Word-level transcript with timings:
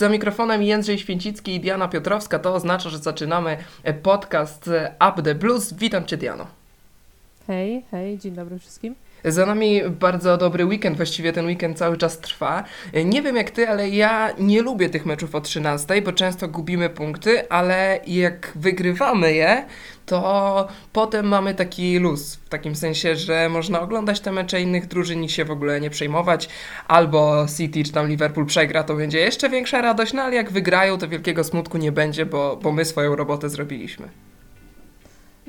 Za 0.00 0.08
mikrofonem 0.08 0.62
Jędrzej 0.62 0.98
Święcicki 0.98 1.54
i 1.54 1.60
Diana 1.60 1.88
Piotrowska. 1.88 2.38
To 2.38 2.54
oznacza, 2.54 2.90
że 2.90 2.98
zaczynamy 2.98 3.56
podcast 4.02 4.70
Up 5.10 5.22
the 5.22 5.34
Blues. 5.34 5.72
Witam 5.72 6.04
Cię, 6.04 6.16
Diano. 6.16 6.46
Hej, 7.46 7.84
hej, 7.90 8.18
dzień 8.18 8.34
dobry 8.34 8.58
wszystkim. 8.58 8.94
Za 9.24 9.46
nami 9.46 9.82
bardzo 9.90 10.36
dobry 10.36 10.64
weekend, 10.64 10.96
właściwie 10.96 11.32
ten 11.32 11.46
weekend 11.46 11.78
cały 11.78 11.96
czas 11.96 12.18
trwa. 12.18 12.64
Nie 13.04 13.22
wiem 13.22 13.36
jak 13.36 13.50
ty, 13.50 13.68
ale 13.68 13.88
ja 13.88 14.32
nie 14.38 14.62
lubię 14.62 14.90
tych 14.90 15.06
meczów 15.06 15.34
o 15.34 15.40
13, 15.40 16.02
bo 16.02 16.12
często 16.12 16.48
gubimy 16.48 16.90
punkty, 16.90 17.48
ale 17.48 18.00
jak 18.06 18.52
wygrywamy 18.54 19.32
je, 19.32 19.66
to 20.06 20.68
potem 20.92 21.26
mamy 21.26 21.54
taki 21.54 21.98
luz. 21.98 22.34
W 22.34 22.48
takim 22.48 22.76
sensie, 22.76 23.16
że 23.16 23.48
można 23.48 23.80
oglądać 23.80 24.20
te 24.20 24.32
mecze 24.32 24.60
innych 24.60 24.86
drużyn 24.86 25.24
i 25.24 25.28
się 25.28 25.44
w 25.44 25.50
ogóle 25.50 25.80
nie 25.80 25.90
przejmować. 25.90 26.48
Albo 26.88 27.46
City 27.56 27.84
czy 27.84 27.92
tam 27.92 28.08
Liverpool 28.08 28.46
przegra, 28.46 28.82
to 28.82 28.94
będzie 28.94 29.18
jeszcze 29.18 29.50
większa 29.50 29.80
radość, 29.80 30.12
no 30.12 30.22
ale 30.22 30.36
jak 30.36 30.52
wygrają, 30.52 30.98
to 30.98 31.08
wielkiego 31.08 31.44
smutku 31.44 31.78
nie 31.78 31.92
będzie, 31.92 32.26
bo, 32.26 32.56
bo 32.62 32.72
my 32.72 32.84
swoją 32.84 33.16
robotę 33.16 33.48
zrobiliśmy. 33.48 34.08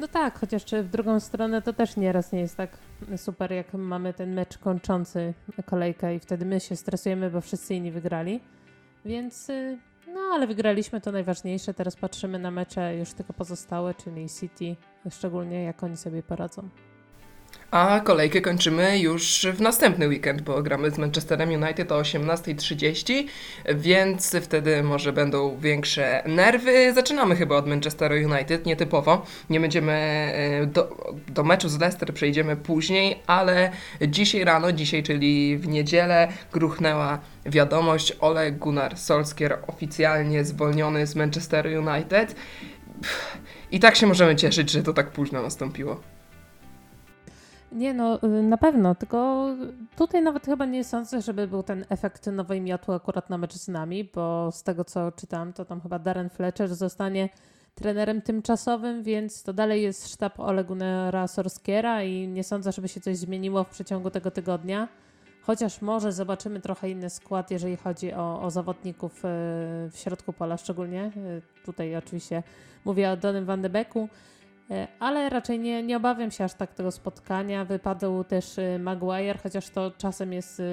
No 0.01 0.07
tak, 0.07 0.39
chociaż 0.39 0.63
w 0.63 0.89
drugą 0.89 1.19
stronę 1.19 1.61
to 1.61 1.73
też 1.73 1.97
nieraz 1.97 2.31
nie 2.31 2.39
jest 2.39 2.57
tak 2.57 2.77
super, 3.17 3.51
jak 3.51 3.73
mamy 3.73 4.13
ten 4.13 4.33
mecz 4.33 4.57
kończący 4.57 5.33
kolejkę 5.65 6.15
i 6.15 6.19
wtedy 6.19 6.45
my 6.45 6.59
się 6.59 6.75
stresujemy, 6.75 7.29
bo 7.29 7.41
wszyscy 7.41 7.75
inni 7.75 7.91
wygrali. 7.91 8.39
Więc 9.05 9.49
y, 9.49 9.77
no 10.07 10.19
ale 10.33 10.47
wygraliśmy 10.47 11.01
to 11.01 11.11
najważniejsze. 11.11 11.73
Teraz 11.73 11.95
patrzymy 11.95 12.39
na 12.39 12.51
mecze 12.51 12.97
już 12.97 13.13
tylko 13.13 13.33
pozostałe, 13.33 13.93
czyli 13.93 14.29
City, 14.29 14.75
szczególnie 15.09 15.63
jak 15.63 15.83
oni 15.83 15.97
sobie 15.97 16.23
poradzą. 16.23 16.69
A 17.71 17.99
kolejkę 18.03 18.41
kończymy 18.41 18.99
już 18.99 19.47
w 19.53 19.61
następny 19.61 20.07
weekend, 20.07 20.41
bo 20.41 20.63
gramy 20.63 20.91
z 20.91 20.97
Manchesterem 20.97 21.49
United 21.49 21.91
o 21.91 22.01
18.30, 22.01 23.23
więc 23.75 24.35
wtedy 24.41 24.83
może 24.83 25.13
będą 25.13 25.57
większe 25.57 26.23
nerwy. 26.25 26.93
Zaczynamy 26.93 27.35
chyba 27.35 27.55
od 27.55 27.67
Manchesteru 27.67 28.15
United, 28.15 28.65
nietypowo. 28.65 29.25
Nie 29.49 29.59
będziemy 29.59 29.91
e, 29.91 30.65
do, 30.65 31.13
do 31.27 31.43
meczu 31.43 31.69
z 31.69 31.79
Leicester 31.79 32.13
przejdziemy 32.13 32.55
później, 32.55 33.21
ale 33.27 33.71
dzisiaj 34.07 34.43
rano, 34.43 34.71
dzisiaj 34.71 35.03
czyli 35.03 35.57
w 35.57 35.67
niedzielę, 35.67 36.27
gruchnęła 36.51 37.19
wiadomość 37.45 38.13
Ole 38.19 38.51
Gunnar 38.51 38.97
Solskjaer 38.97 39.59
oficjalnie 39.67 40.43
zwolniony 40.43 41.07
z 41.07 41.15
Manchesteru 41.15 41.69
United. 41.69 42.35
I 43.71 43.79
tak 43.79 43.95
się 43.95 44.07
możemy 44.07 44.35
cieszyć, 44.35 44.71
że 44.71 44.83
to 44.83 44.93
tak 44.93 45.11
późno 45.11 45.41
nastąpiło. 45.41 46.10
Nie, 47.71 47.93
no 47.93 48.19
y, 48.23 48.27
na 48.43 48.57
pewno, 48.57 48.95
tylko 48.95 49.47
tutaj 49.97 50.21
nawet 50.21 50.45
chyba 50.45 50.65
nie 50.65 50.83
sądzę, 50.83 51.21
żeby 51.21 51.47
był 51.47 51.63
ten 51.63 51.85
efekt 51.89 52.27
nowej 52.27 52.61
miotły 52.61 52.95
akurat 52.95 53.29
na 53.29 53.37
mecz 53.37 53.53
z 53.53 53.67
nami, 53.67 54.09
bo 54.15 54.51
z 54.51 54.63
tego 54.63 54.85
co 54.85 55.11
czytam, 55.11 55.53
to 55.53 55.65
tam 55.65 55.81
chyba 55.81 55.99
Darren 55.99 56.29
Fletcher 56.29 56.75
zostanie 56.75 57.29
trenerem 57.75 58.21
tymczasowym, 58.21 59.03
więc 59.03 59.43
to 59.43 59.53
dalej 59.53 59.81
jest 59.81 60.13
sztab 60.13 60.39
Olegunera 60.39 61.27
Sorskiera 61.27 62.03
i 62.03 62.27
nie 62.27 62.43
sądzę, 62.43 62.71
żeby 62.71 62.87
się 62.87 63.01
coś 63.01 63.17
zmieniło 63.17 63.63
w 63.63 63.69
przeciągu 63.69 64.09
tego 64.09 64.31
tygodnia. 64.31 64.87
Chociaż 65.41 65.81
może 65.81 66.11
zobaczymy 66.11 66.59
trochę 66.59 66.89
inny 66.89 67.09
skład, 67.09 67.51
jeżeli 67.51 67.77
chodzi 67.77 68.13
o, 68.13 68.41
o 68.41 68.51
zawodników 68.51 69.17
y, 69.17 69.27
w 69.89 69.93
środku 69.93 70.33
pola, 70.33 70.57
szczególnie. 70.57 71.11
Y, 71.17 71.41
tutaj 71.65 71.95
oczywiście 71.95 72.43
mówię 72.85 73.11
o 73.11 73.17
Donym 73.17 73.45
Van 73.45 73.61
de 73.61 73.69
Beeku. 73.69 74.09
E, 74.71 74.87
ale 74.99 75.29
raczej 75.29 75.59
nie, 75.59 75.83
nie 75.83 75.97
obawiam 75.97 76.31
się 76.31 76.43
aż 76.43 76.53
tak 76.53 76.73
tego 76.73 76.91
spotkania. 76.91 77.65
Wypadł 77.65 78.23
też 78.23 78.59
e, 78.59 78.79
Maguire, 78.79 79.39
chociaż 79.43 79.69
to 79.69 79.91
czasem 79.97 80.33
jest 80.33 80.59
e, 80.59 80.63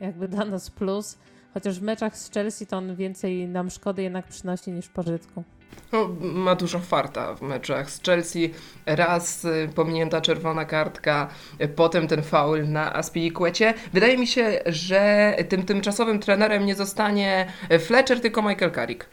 jakby 0.00 0.28
dla 0.28 0.44
nas 0.44 0.70
plus. 0.70 1.18
Chociaż 1.54 1.80
w 1.80 1.82
meczach 1.82 2.16
z 2.16 2.30
Chelsea 2.30 2.66
to 2.66 2.76
on 2.76 2.96
więcej 2.96 3.48
nam 3.48 3.70
szkody 3.70 4.02
jednak 4.02 4.26
przynosi 4.26 4.70
niż 4.70 4.88
pożytku. 4.88 5.44
No, 5.92 6.08
ma 6.20 6.54
dużo 6.54 6.78
farta 6.78 7.34
w 7.34 7.42
meczach 7.42 7.90
z 7.90 8.02
Chelsea. 8.02 8.54
Raz 8.86 9.46
pominięta 9.74 10.20
czerwona 10.20 10.64
kartka, 10.64 11.28
potem 11.76 12.08
ten 12.08 12.22
faul 12.22 12.68
na 12.68 12.94
Aspilicuecie. 12.94 13.74
Wydaje 13.92 14.18
mi 14.18 14.26
się, 14.26 14.60
że 14.66 15.34
tym 15.48 15.62
tymczasowym 15.62 16.18
trenerem 16.18 16.66
nie 16.66 16.74
zostanie 16.74 17.46
Fletcher, 17.80 18.20
tylko 18.20 18.42
Michael 18.42 18.72
Carrick. 18.72 19.08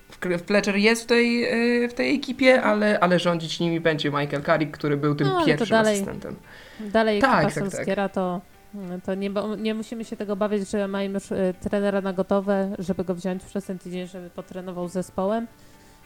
Fletcher 0.46 0.76
jest 0.76 1.04
w 1.04 1.06
tej, 1.06 1.44
e, 1.84 1.88
w 1.90 1.94
tej 1.94 2.16
ekipie, 2.16 2.62
ale, 2.64 3.00
ale 3.00 3.20
rządzić 3.20 3.60
nimi 3.60 3.80
będzie 3.80 4.10
Michael 4.10 4.44
Carrick, 4.44 4.78
który 4.78 4.98
był 4.98 5.16
tym 5.16 5.28
no, 5.28 5.46
pierwszym 5.46 5.70
dalej, 5.70 5.94
asystentem. 5.94 6.36
Dalej 6.80 7.22
tak, 7.22 7.46
ekipa 7.46 7.70
tak, 7.70 7.86
tak. 7.86 8.14
to, 8.14 8.42
to 9.06 9.16
nie, 9.16 9.32
nie 9.58 9.74
musimy 9.74 10.06
się 10.06 10.16
tego 10.16 10.36
bawić, 10.36 10.70
że 10.70 10.88
mamy 10.88 11.06
już 11.06 11.24
trenera 11.70 12.02
na 12.02 12.14
gotowe, 12.14 12.76
żeby 12.80 13.04
go 13.04 13.16
wziąć 13.16 13.44
przez 13.44 13.66
ten 13.66 13.80
tydzień, 13.80 14.08
żeby 14.08 14.30
potrenował 14.30 14.88
z 14.88 14.92
zespołem. 14.92 15.48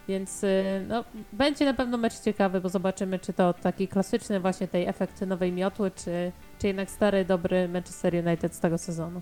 Więc 0.07 0.44
e, 0.44 0.81
no, 0.88 1.03
będzie 1.34 1.66
na 1.66 1.73
pewno 1.73 1.97
mecz 1.97 2.19
ciekawy, 2.19 2.62
bo 2.62 2.69
zobaczymy, 2.69 3.19
czy 3.19 3.34
to 3.34 3.53
taki 3.53 3.88
klasyczny 3.88 4.40
właśnie 4.40 4.68
tej 4.68 4.88
efekt 4.88 5.22
nowej 5.22 5.51
miotły, 5.51 5.91
czy, 5.91 6.31
czy 6.59 6.68
jednak 6.68 6.91
stary, 6.91 7.25
dobry 7.25 7.68
Manchester 7.68 8.13
United 8.28 8.56
z 8.56 8.59
tego 8.59 8.78
sezonu. 8.78 9.22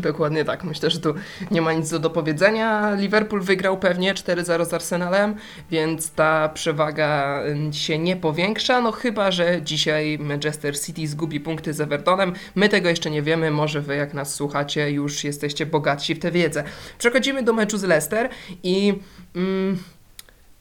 Dokładnie 0.00 0.44
tak. 0.44 0.64
Myślę, 0.64 0.90
że 0.90 1.00
tu 1.00 1.14
nie 1.50 1.62
ma 1.62 1.72
nic 1.72 1.90
do 1.90 1.98
dopowiedzenia. 1.98 2.94
Liverpool 2.94 3.42
wygrał 3.42 3.78
pewnie 3.78 4.14
4-0 4.14 4.64
z 4.64 4.74
Arsenalem, 4.74 5.34
więc 5.70 6.10
ta 6.10 6.48
przewaga 6.48 7.40
się 7.72 7.98
nie 7.98 8.16
powiększa. 8.16 8.80
No 8.80 8.92
chyba, 8.92 9.30
że 9.30 9.62
dzisiaj 9.62 10.18
Manchester 10.18 10.80
City 10.80 11.08
zgubi 11.08 11.40
punkty 11.40 11.72
z 11.72 11.80
Evertonem. 11.80 12.32
My 12.54 12.68
tego 12.68 12.88
jeszcze 12.88 13.10
nie 13.10 13.22
wiemy. 13.22 13.50
Może 13.50 13.80
wy, 13.80 13.96
jak 13.96 14.14
nas 14.14 14.34
słuchacie, 14.34 14.90
już 14.90 15.24
jesteście 15.24 15.66
bogatsi 15.66 16.14
w 16.14 16.18
tę 16.18 16.30
wiedzę. 16.30 16.64
Przechodzimy 16.98 17.42
do 17.42 17.52
meczu 17.52 17.78
z 17.78 17.82
Leicester 17.82 18.28
i. 18.62 18.94
Mm, 19.36 19.78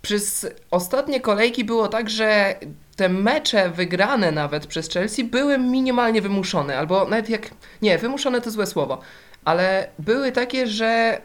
przez 0.01 0.47
ostatnie 0.71 1.21
kolejki 1.21 1.63
było 1.63 1.87
tak, 1.87 2.09
że 2.09 2.55
te 2.95 3.09
mecze 3.09 3.69
wygrane 3.69 4.31
nawet 4.31 4.67
przez 4.67 4.89
Chelsea 4.89 5.23
były 5.23 5.57
minimalnie 5.57 6.21
wymuszone, 6.21 6.77
albo 6.77 7.05
nawet 7.05 7.29
jak. 7.29 7.49
Nie, 7.81 7.97
wymuszone 7.97 8.41
to 8.41 8.51
złe 8.51 8.65
słowo, 8.65 9.01
ale 9.45 9.87
były 9.99 10.31
takie, 10.31 10.67
że 10.67 11.21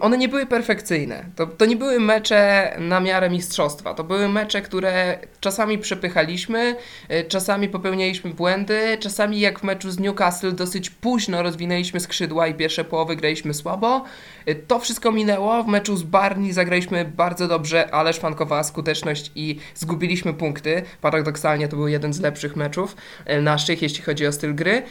one 0.00 0.18
nie 0.18 0.28
były 0.28 0.46
perfekcyjne. 0.46 1.24
To, 1.36 1.46
to 1.46 1.66
nie 1.66 1.76
były 1.76 2.00
mecze 2.00 2.72
na 2.78 3.00
miarę 3.00 3.30
mistrzostwa. 3.30 3.94
To 3.94 4.04
były 4.04 4.28
mecze, 4.28 4.62
które 4.62 5.18
czasami 5.40 5.78
przepychaliśmy, 5.78 6.76
y, 7.10 7.24
czasami 7.24 7.68
popełnialiśmy 7.68 8.30
błędy, 8.30 8.98
czasami 9.00 9.40
jak 9.40 9.60
w 9.60 9.62
meczu 9.62 9.90
z 9.90 9.98
Newcastle 9.98 10.52
dosyć 10.52 10.90
późno 10.90 11.42
rozwinęliśmy 11.42 12.00
skrzydła 12.00 12.46
i 12.46 12.54
pierwsze 12.54 12.84
połowy 12.84 13.16
graliśmy 13.16 13.54
słabo. 13.54 14.04
Y, 14.48 14.54
to 14.54 14.78
wszystko 14.78 15.12
minęło. 15.12 15.62
W 15.64 15.66
meczu 15.66 15.96
z 15.96 16.02
Barney 16.02 16.52
zagraliśmy 16.52 17.04
bardzo 17.04 17.48
dobrze, 17.48 17.94
ale 17.94 18.12
szwankowała 18.12 18.64
skuteczność 18.64 19.32
i 19.34 19.58
zgubiliśmy 19.74 20.34
punkty. 20.34 20.82
Paradoksalnie 21.00 21.68
to 21.68 21.76
był 21.76 21.88
jeden 21.88 22.12
z 22.12 22.20
lepszych 22.20 22.56
meczów 22.56 22.96
y, 23.30 23.42
naszych, 23.42 23.82
jeśli 23.82 24.04
chodzi 24.04 24.26
o 24.26 24.32
styl 24.32 24.54
gry. 24.54 24.82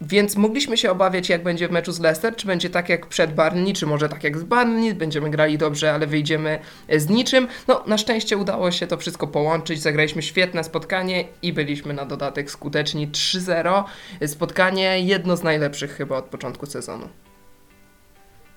Więc 0.00 0.36
mogliśmy 0.36 0.76
się 0.76 0.90
obawiać, 0.90 1.28
jak 1.28 1.42
będzie 1.42 1.68
w 1.68 1.70
meczu 1.70 1.92
z 1.92 2.00
Leicester, 2.00 2.36
czy 2.36 2.46
będzie 2.46 2.70
tak 2.70 2.88
jak 2.88 3.06
przed 3.06 3.34
Barney, 3.34 3.72
czy 3.72 3.86
może 3.86 4.08
tak 4.08 4.24
jak 4.24 4.38
z 4.38 4.42
Barney, 4.42 4.94
będziemy 4.94 5.30
grali 5.30 5.58
dobrze, 5.58 5.92
ale 5.92 6.06
wyjdziemy 6.06 6.58
z 6.96 7.08
niczym. 7.08 7.48
No, 7.68 7.82
na 7.86 7.98
szczęście 7.98 8.36
udało 8.36 8.70
się 8.70 8.86
to 8.86 8.96
wszystko 8.96 9.26
połączyć, 9.26 9.82
zagraliśmy 9.82 10.22
świetne 10.22 10.64
spotkanie 10.64 11.24
i 11.42 11.52
byliśmy 11.52 11.94
na 11.94 12.04
dodatek 12.04 12.50
skuteczni 12.50 13.08
3-0. 13.08 13.84
Spotkanie 14.26 15.00
jedno 15.00 15.36
z 15.36 15.42
najlepszych 15.42 15.96
chyba 15.96 16.16
od 16.16 16.24
początku 16.24 16.66
sezonu. 16.66 17.08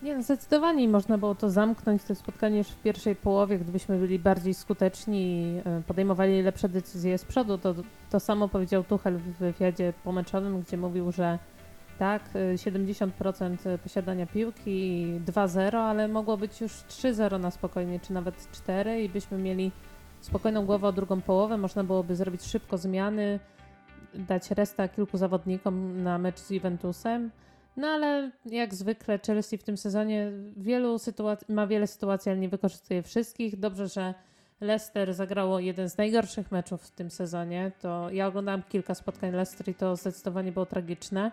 Nie, 0.03 0.15
no 0.15 0.23
zdecydowanie 0.23 0.87
można 0.87 1.17
było 1.17 1.35
to 1.35 1.49
zamknąć, 1.49 2.03
to 2.03 2.15
spotkanie 2.15 2.57
już 2.57 2.67
w 2.67 2.81
pierwszej 2.81 3.15
połowie, 3.15 3.59
gdybyśmy 3.59 3.99
byli 3.99 4.19
bardziej 4.19 4.53
skuteczni 4.53 5.21
i 5.21 5.61
e, 5.65 5.81
podejmowali 5.87 6.41
lepsze 6.41 6.69
decyzje 6.69 7.17
z 7.17 7.25
przodu. 7.25 7.57
To, 7.57 7.75
to 8.09 8.19
samo 8.19 8.47
powiedział 8.47 8.83
Tuchel 8.83 9.17
w 9.17 9.37
wywiadzie 9.37 9.93
pomeczowym, 10.03 10.61
gdzie 10.61 10.77
mówił, 10.77 11.11
że 11.11 11.39
tak, 11.99 12.21
70% 12.55 13.69
e, 13.69 13.77
posiadania 13.77 14.25
piłki 14.25 15.05
2-0, 15.25 15.77
ale 15.77 16.07
mogło 16.07 16.37
być 16.37 16.61
już 16.61 16.71
3-0 16.71 17.39
na 17.39 17.51
spokojnie, 17.51 17.99
czy 17.99 18.13
nawet 18.13 18.51
4 18.51 19.03
i 19.03 19.09
byśmy 19.09 19.37
mieli 19.37 19.71
spokojną 20.21 20.65
głowę 20.65 20.87
o 20.87 20.91
drugą 20.91 21.21
połowę, 21.21 21.57
można 21.57 21.83
byłoby 21.83 22.15
zrobić 22.15 22.43
szybko 22.43 22.77
zmiany, 22.77 23.39
dać 24.13 24.51
resta 24.51 24.87
kilku 24.87 25.17
zawodnikom 25.17 26.03
na 26.03 26.17
mecz 26.17 26.39
z 26.39 26.49
Juventusem 26.49 27.31
no 27.79 27.87
ale 27.87 28.31
jak 28.45 28.75
zwykle 28.75 29.19
Chelsea 29.27 29.57
w 29.57 29.63
tym 29.63 29.77
sezonie 29.77 30.31
wielu 30.57 30.95
sytuac- 30.95 31.49
ma 31.49 31.67
wiele 31.67 31.87
sytuacji, 31.87 32.31
ale 32.31 32.39
nie 32.39 32.49
wykorzystuje 32.49 33.03
wszystkich. 33.03 33.59
Dobrze, 33.59 33.87
że 33.87 34.13
Leicester 34.61 35.13
zagrało 35.13 35.59
jeden 35.59 35.89
z 35.89 35.97
najgorszych 35.97 36.51
meczów 36.51 36.83
w 36.83 36.91
tym 36.91 37.11
sezonie. 37.11 37.71
To 37.81 38.09
ja 38.11 38.27
oglądałam 38.27 38.63
kilka 38.63 38.95
spotkań 38.95 39.31
Leicester 39.31 39.69
i 39.69 39.75
to 39.75 39.95
zdecydowanie 39.95 40.51
było 40.51 40.65
tragiczne. 40.65 41.31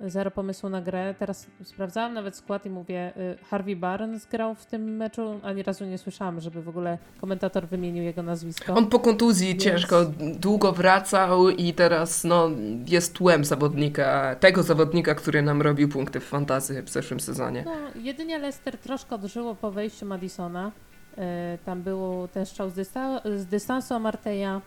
Zero 0.00 0.30
pomysłu 0.30 0.68
na 0.68 0.80
grę. 0.80 1.14
Teraz 1.18 1.46
sprawdzałam 1.62 2.14
nawet 2.14 2.36
skład 2.36 2.66
i 2.66 2.70
mówię, 2.70 3.12
y, 3.16 3.44
Harvey 3.44 3.76
Barnes 3.76 4.26
grał 4.26 4.54
w 4.54 4.66
tym 4.66 4.96
meczu, 4.96 5.40
ani 5.42 5.62
razu 5.62 5.84
nie 5.84 5.98
słyszałam, 5.98 6.40
żeby 6.40 6.62
w 6.62 6.68
ogóle 6.68 6.98
komentator 7.20 7.68
wymienił 7.68 8.04
jego 8.04 8.22
nazwisko. 8.22 8.74
On 8.74 8.86
po 8.86 9.00
kontuzji 9.00 9.48
Więc... 9.48 9.62
ciężko, 9.62 10.04
długo 10.40 10.72
wracał 10.72 11.48
i 11.48 11.74
teraz 11.74 12.24
no, 12.24 12.50
jest 12.86 13.12
tłem 13.12 13.44
zawodnika, 13.44 14.36
tego 14.40 14.62
zawodnika, 14.62 15.14
który 15.14 15.42
nam 15.42 15.62
robił 15.62 15.88
punkty 15.88 16.20
w 16.20 16.24
fantazy 16.24 16.82
w 16.82 16.88
zeszłym 16.90 17.20
sezonie. 17.20 17.64
No, 17.66 18.00
jedynie 18.00 18.38
Leicester 18.38 18.78
troszkę 18.78 19.14
odżyło 19.14 19.54
po 19.54 19.70
wejściu 19.70 20.06
Madisona. 20.06 20.72
Y, 21.18 21.18
tam 21.64 21.82
był 21.82 22.28
ten 22.28 22.46
strzał 22.46 22.70
z, 22.70 22.74
dysta 22.74 23.20
z 23.36 23.46
dystansu 23.46 24.00
Marteja 24.00 24.60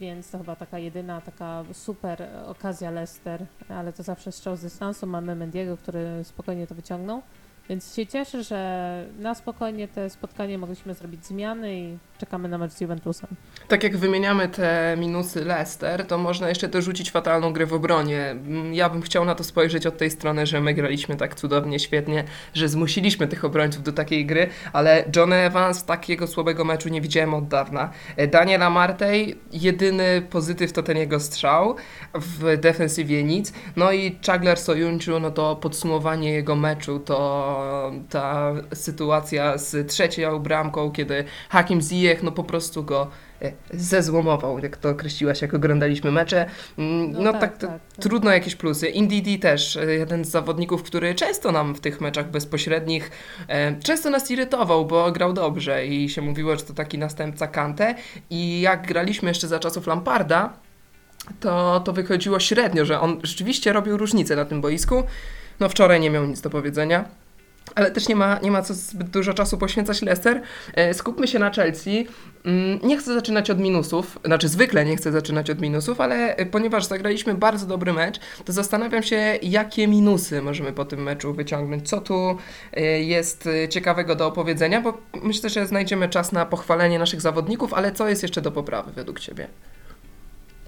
więc 0.00 0.30
to 0.30 0.38
chyba 0.38 0.56
taka 0.56 0.78
jedyna 0.78 1.20
taka 1.20 1.64
super 1.72 2.28
okazja 2.46 2.90
Leicester, 2.90 3.46
ale 3.68 3.92
to 3.92 4.02
zawsze 4.02 4.32
strzał 4.32 4.56
z 4.56 4.62
dystansu. 4.62 5.06
Mamy 5.06 5.34
Mendiego, 5.34 5.76
który 5.76 6.24
spokojnie 6.24 6.66
to 6.66 6.74
wyciągnął. 6.74 7.22
Więc 7.68 7.94
się 7.94 8.06
cieszę, 8.06 8.42
że 8.42 9.04
na 9.18 9.34
spokojnie 9.34 9.88
te 9.88 10.10
spotkanie 10.10 10.58
mogliśmy 10.58 10.94
zrobić 10.94 11.26
zmiany 11.26 11.78
i 11.78 11.98
czekamy 12.18 12.48
na 12.48 12.58
mecz 12.58 12.72
z 12.72 12.80
Juventusem. 12.80 13.30
Tak 13.68 13.82
jak 13.82 13.96
wymieniamy 13.96 14.48
te 14.48 14.96
minusy 14.98 15.44
Leicester, 15.44 16.06
to 16.06 16.18
można 16.18 16.48
jeszcze 16.48 16.68
dorzucić 16.68 17.10
fatalną 17.10 17.52
grę 17.52 17.66
w 17.66 17.72
obronie. 17.72 18.36
Ja 18.72 18.90
bym 18.90 19.02
chciał 19.02 19.24
na 19.24 19.34
to 19.34 19.44
spojrzeć 19.44 19.86
od 19.86 19.98
tej 19.98 20.10
strony, 20.10 20.46
że 20.46 20.60
my 20.60 20.74
graliśmy 20.74 21.16
tak 21.16 21.34
cudownie, 21.34 21.78
świetnie, 21.78 22.24
że 22.54 22.68
zmusiliśmy 22.68 23.28
tych 23.28 23.44
obrońców 23.44 23.82
do 23.82 23.92
takiej 23.92 24.26
gry, 24.26 24.48
ale 24.72 25.04
John 25.16 25.32
Evans 25.32 25.84
takiego 25.84 26.26
słabego 26.26 26.64
meczu 26.64 26.88
nie 26.88 27.00
widziałem 27.00 27.34
od 27.34 27.48
dawna. 27.48 27.90
Daniela 28.30 28.70
Martej, 28.70 29.38
jedyny 29.52 30.22
pozytyw 30.30 30.72
to 30.72 30.82
ten 30.82 30.96
jego 30.96 31.20
strzał, 31.20 31.76
w 32.14 32.56
defensywie 32.56 33.24
nic. 33.24 33.52
No 33.76 33.92
i 33.92 34.18
Chagler 34.26 34.58
Soyuncu, 34.58 35.20
no 35.20 35.30
to 35.30 35.56
podsumowanie 35.56 36.32
jego 36.32 36.56
meczu 36.56 36.98
to 36.98 37.55
ta 38.10 38.52
sytuacja 38.74 39.58
z 39.58 39.90
trzecią 39.90 40.38
bramką, 40.38 40.90
kiedy 40.90 41.24
Hakim 41.48 41.80
Ziyech 41.80 42.22
no 42.22 42.32
po 42.32 42.44
prostu 42.44 42.84
go 42.84 43.10
e, 43.42 43.52
zezłomował, 43.70 44.58
jak 44.58 44.76
to 44.76 44.88
określiłaś, 44.88 45.42
jak 45.42 45.54
oglądaliśmy 45.54 46.12
mecze. 46.12 46.46
Mm, 46.78 47.12
no, 47.12 47.20
no 47.20 47.32
tak, 47.32 47.40
tak, 47.40 47.56
tak, 47.56 47.70
tak, 47.70 47.80
trudno 48.00 48.30
jakieś 48.30 48.56
plusy. 48.56 48.88
Indidi 48.88 49.38
też, 49.38 49.76
e, 49.76 49.84
jeden 49.84 50.24
z 50.24 50.28
zawodników, 50.28 50.82
który 50.82 51.14
często 51.14 51.52
nam 51.52 51.74
w 51.74 51.80
tych 51.80 52.00
meczach 52.00 52.30
bezpośrednich 52.30 53.10
e, 53.48 53.80
często 53.80 54.10
nas 54.10 54.30
irytował, 54.30 54.86
bo 54.86 55.12
grał 55.12 55.32
dobrze 55.32 55.86
i 55.86 56.08
się 56.08 56.22
mówiło, 56.22 56.56
że 56.56 56.62
to 56.62 56.74
taki 56.74 56.98
następca 56.98 57.46
Kante 57.46 57.94
i 58.30 58.60
jak 58.60 58.86
graliśmy 58.86 59.28
jeszcze 59.28 59.48
za 59.48 59.58
czasów 59.58 59.86
Lamparda, 59.86 60.52
to, 61.40 61.80
to 61.80 61.92
wychodziło 61.92 62.40
średnio, 62.40 62.84
że 62.84 63.00
on 63.00 63.20
rzeczywiście 63.22 63.72
robił 63.72 63.96
różnicę 63.96 64.36
na 64.36 64.44
tym 64.44 64.60
boisku. 64.60 65.02
No 65.60 65.68
wczoraj 65.68 66.00
nie 66.00 66.10
miał 66.10 66.26
nic 66.26 66.40
do 66.40 66.50
powiedzenia 66.50 67.04
ale 67.74 67.90
też 67.90 68.08
nie 68.08 68.16
ma, 68.16 68.38
nie 68.42 68.50
ma 68.50 68.62
co 68.62 68.74
zbyt 68.74 69.08
dużo 69.08 69.34
czasu 69.34 69.58
poświęcać 69.58 70.02
Leicester. 70.02 70.42
E, 70.74 70.94
skupmy 70.94 71.28
się 71.28 71.38
na 71.38 71.50
Chelsea. 71.50 72.06
Mm, 72.44 72.78
nie 72.82 72.98
chcę 72.98 73.14
zaczynać 73.14 73.50
od 73.50 73.58
minusów, 73.58 74.18
znaczy 74.24 74.48
zwykle 74.48 74.84
nie 74.84 74.96
chcę 74.96 75.12
zaczynać 75.12 75.50
od 75.50 75.60
minusów, 75.60 76.00
ale 76.00 76.36
e, 76.36 76.46
ponieważ 76.46 76.84
zagraliśmy 76.84 77.34
bardzo 77.34 77.66
dobry 77.66 77.92
mecz, 77.92 78.20
to 78.44 78.52
zastanawiam 78.52 79.02
się, 79.02 79.16
jakie 79.42 79.88
minusy 79.88 80.42
możemy 80.42 80.72
po 80.72 80.84
tym 80.84 81.02
meczu 81.02 81.34
wyciągnąć. 81.34 81.88
Co 81.88 82.00
tu 82.00 82.36
e, 82.72 82.82
jest 83.02 83.48
ciekawego 83.70 84.14
do 84.14 84.26
opowiedzenia, 84.26 84.80
bo 84.80 84.98
myślę, 85.22 85.50
że 85.50 85.66
znajdziemy 85.66 86.08
czas 86.08 86.32
na 86.32 86.46
pochwalenie 86.46 86.98
naszych 86.98 87.20
zawodników, 87.20 87.74
ale 87.74 87.92
co 87.92 88.08
jest 88.08 88.22
jeszcze 88.22 88.42
do 88.42 88.52
poprawy 88.52 88.92
według 88.92 89.20
Ciebie? 89.20 89.48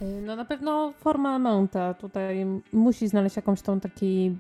No 0.01 0.37
na 0.37 0.45
pewno 0.45 0.93
forma 1.01 1.39
Mounta 1.39 1.95
tutaj 1.95 2.47
musi 2.73 3.09
znaleźć 3.09 3.37
jakąś 3.37 3.63
tą 3.63 3.81
taki 3.81 4.37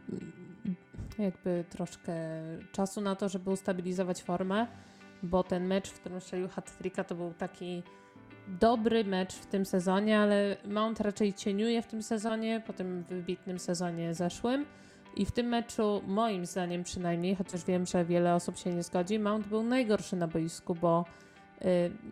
jakby 1.18 1.64
troszkę 1.70 2.12
czasu 2.72 3.00
na 3.00 3.16
to, 3.16 3.28
żeby 3.28 3.50
ustabilizować 3.50 4.22
formę, 4.22 4.66
bo 5.22 5.42
ten 5.42 5.66
mecz, 5.66 5.88
w 5.88 6.00
którym 6.00 6.20
strzelił 6.20 6.48
hat 6.48 6.78
to 7.08 7.14
był 7.14 7.34
taki 7.34 7.82
dobry 8.48 9.04
mecz 9.04 9.34
w 9.34 9.46
tym 9.46 9.66
sezonie, 9.66 10.18
ale 10.18 10.56
Mount 10.64 11.00
raczej 11.00 11.34
cieniuje 11.34 11.82
w 11.82 11.86
tym 11.86 12.02
sezonie, 12.02 12.62
po 12.66 12.72
tym 12.72 13.02
wybitnym 13.02 13.58
sezonie 13.58 14.14
zeszłym. 14.14 14.66
I 15.16 15.26
w 15.26 15.32
tym 15.32 15.46
meczu, 15.46 16.02
moim 16.06 16.46
zdaniem 16.46 16.84
przynajmniej, 16.84 17.36
chociaż 17.36 17.64
wiem, 17.64 17.86
że 17.86 18.04
wiele 18.04 18.34
osób 18.34 18.58
się 18.58 18.74
nie 18.74 18.82
zgodzi, 18.82 19.18
Mount 19.18 19.46
był 19.46 19.62
najgorszy 19.62 20.16
na 20.16 20.28
boisku, 20.28 20.74
bo 20.74 21.04
yy, 21.60 21.68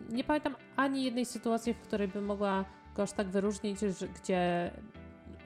nie 0.09 0.23
pamiętam 0.23 0.55
ani 0.75 1.03
jednej 1.03 1.25
sytuacji, 1.25 1.73
w 1.73 1.79
której 1.79 2.07
by 2.07 2.21
mogła 2.21 2.65
go 2.95 3.03
aż 3.03 3.11
tak 3.11 3.27
wyróżnić, 3.27 3.79
gdzie 4.21 4.71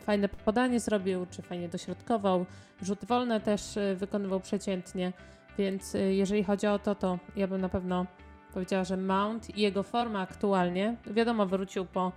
fajne 0.01 0.29
podanie 0.29 0.79
zrobił, 0.79 1.25
czy 1.31 1.41
fajnie 1.41 1.69
dośrodkował. 1.69 2.45
Rzuty 2.81 3.05
wolne 3.05 3.41
też 3.41 3.77
y, 3.77 3.95
wykonywał 3.95 4.39
przeciętnie, 4.39 5.13
więc 5.57 5.95
y, 5.95 6.13
jeżeli 6.13 6.43
chodzi 6.43 6.67
o 6.67 6.79
to, 6.79 6.95
to 6.95 7.19
ja 7.35 7.47
bym 7.47 7.61
na 7.61 7.69
pewno 7.69 8.05
powiedziała, 8.53 8.83
że 8.83 8.97
Mount 8.97 9.57
i 9.57 9.61
jego 9.61 9.83
forma 9.83 10.19
aktualnie, 10.19 10.95
wiadomo, 11.07 11.45
wrócił 11.45 11.85
po 11.85 12.11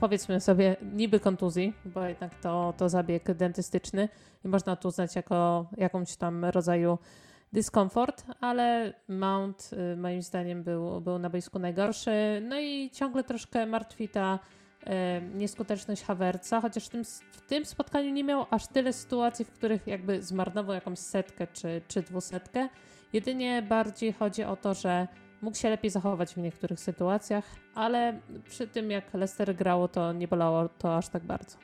powiedzmy 0.00 0.40
sobie 0.40 0.76
niby 0.92 1.20
kontuzji, 1.20 1.74
bo 1.84 2.04
jednak 2.04 2.34
to, 2.34 2.74
to 2.76 2.88
zabieg 2.88 3.34
dentystyczny 3.34 4.08
i 4.44 4.48
można 4.48 4.76
tu 4.76 4.88
uznać 4.88 5.16
jako 5.16 5.66
jakąś 5.76 6.16
tam 6.16 6.44
rodzaju 6.44 6.98
dyskomfort, 7.52 8.24
ale 8.40 8.92
Mount 9.08 9.70
y, 9.92 9.96
moim 9.96 10.22
zdaniem 10.22 10.62
był, 10.62 11.00
był 11.00 11.18
na 11.18 11.30
boisku 11.30 11.58
najgorszy. 11.58 12.42
No 12.48 12.60
i 12.60 12.90
ciągle 12.90 13.24
troszkę 13.24 13.66
martwi 13.66 14.08
ta 14.08 14.38
nieskuteczność 15.34 16.02
Hawerca, 16.02 16.60
chociaż 16.60 16.86
w 16.86 16.88
tym, 16.88 17.04
w 17.32 17.40
tym 17.40 17.64
spotkaniu 17.64 18.10
nie 18.10 18.24
miał 18.24 18.46
aż 18.50 18.66
tyle 18.66 18.92
sytuacji, 18.92 19.44
w 19.44 19.50
których 19.50 19.86
jakby 19.86 20.22
zmarnował 20.22 20.74
jakąś 20.74 20.98
setkę 20.98 21.46
czy, 21.52 21.82
czy 21.88 22.02
dwusetkę. 22.02 22.68
Jedynie 23.12 23.62
bardziej 23.62 24.12
chodzi 24.12 24.44
o 24.44 24.56
to, 24.56 24.74
że 24.74 25.08
mógł 25.42 25.56
się 25.56 25.70
lepiej 25.70 25.90
zachować 25.90 26.34
w 26.34 26.36
niektórych 26.36 26.80
sytuacjach, 26.80 27.44
ale 27.74 28.20
przy 28.48 28.66
tym 28.68 28.90
jak 28.90 29.14
Leicester 29.14 29.54
grało, 29.56 29.88
to 29.88 30.12
nie 30.12 30.28
bolało 30.28 30.68
to 30.68 30.96
aż 30.96 31.08
tak 31.08 31.24
bardzo. 31.24 31.56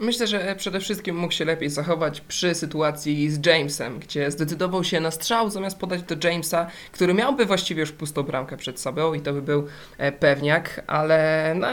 Myślę, 0.00 0.26
że 0.26 0.54
przede 0.56 0.80
wszystkim 0.80 1.16
mógł 1.16 1.32
się 1.32 1.44
lepiej 1.44 1.70
zachować 1.70 2.20
przy 2.20 2.54
sytuacji 2.54 3.30
z 3.30 3.46
Jamesem, 3.46 3.98
gdzie 3.98 4.30
zdecydował 4.30 4.84
się 4.84 5.00
na 5.00 5.10
strzał 5.10 5.50
zamiast 5.50 5.78
podać 5.78 6.02
do 6.02 6.28
Jamesa, 6.28 6.66
który 6.92 7.14
miałby 7.14 7.46
właściwie 7.46 7.80
już 7.80 7.92
pustą 7.92 8.22
bramkę 8.22 8.56
przed 8.56 8.80
sobą 8.80 9.14
i 9.14 9.20
to 9.20 9.32
by 9.32 9.42
był 9.42 9.66
e, 9.98 10.12
pewniak, 10.12 10.84
ale 10.86 11.54
no, 11.56 11.68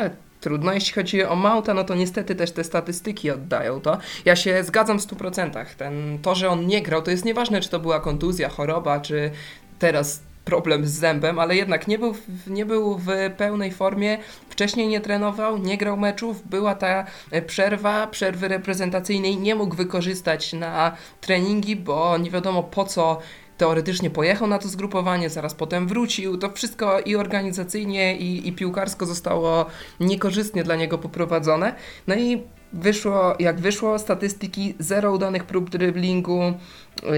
trudno. 0.46 0.74
Jeśli 0.74 0.94
chodzi 0.94 1.24
o 1.24 1.36
Mauta, 1.36 1.74
no 1.74 1.84
to 1.84 1.96
niestety 1.96 2.36
też 2.36 2.52
te 2.52 2.64
statystyki 2.64 3.32
oddają 3.32 3.82
to. 3.82 3.98
Ja 4.26 4.36
się 4.36 4.64
zgadzam 4.64 5.00
w 5.00 5.08
100%. 5.08 5.66
Ten, 5.78 6.20
to, 6.22 6.36
że 6.36 6.50
on 6.50 6.68
nie 6.68 6.82
grał, 6.82 7.02
to 7.02 7.12
jest 7.12 7.26
nieważne, 7.26 7.62
czy 7.62 7.70
to 7.70 7.80
była 7.80 8.00
kontuzja, 8.00 8.50
choroba, 8.50 9.00
czy 9.00 9.32
teraz 9.80 10.24
problem 10.46 10.86
z 10.86 10.92
zębem, 10.92 11.40
ale 11.40 11.56
jednak 11.56 11.88
nie 11.88 12.00
był, 12.00 12.16
nie 12.48 12.66
był 12.66 12.98
w 12.98 13.08
pełnej 13.38 13.72
formie, 13.72 14.18
wcześniej 14.50 14.88
nie 14.88 15.02
trenował, 15.02 15.58
nie 15.58 15.78
grał 15.78 15.98
meczów, 15.98 16.48
była 16.50 16.76
ta 16.76 17.06
przerwa, 17.48 18.08
przerwy 18.08 18.48
reprezentacyjnej, 18.48 19.38
nie 19.38 19.56
mógł 19.56 19.76
wykorzystać 19.76 20.54
na 20.54 20.96
treningi, 21.22 21.76
bo 21.76 22.18
nie 22.18 22.32
wiadomo 22.32 22.64
po 22.64 22.86
co 22.86 23.20
teoretycznie 23.58 24.10
pojechał 24.10 24.48
na 24.48 24.60
to 24.60 24.68
zgrupowanie, 24.68 25.30
zaraz 25.30 25.54
potem 25.54 25.88
wrócił. 25.88 26.38
To 26.38 26.52
wszystko 26.52 27.00
i 27.00 27.16
organizacyjnie, 27.16 28.18
i, 28.18 28.48
i 28.48 28.54
piłkarsko 28.54 29.06
zostało 29.06 29.66
niekorzystnie 30.00 30.64
dla 30.64 30.76
niego 30.76 30.98
poprowadzone. 30.98 31.76
No 32.08 32.16
i 32.16 32.44
wyszło, 32.74 33.36
jak 33.40 33.60
wyszło, 33.60 34.00
statystyki 34.00 34.76
zero 34.80 35.12
udanych 35.12 35.44
prób 35.44 35.70
driblingu, 35.70 36.54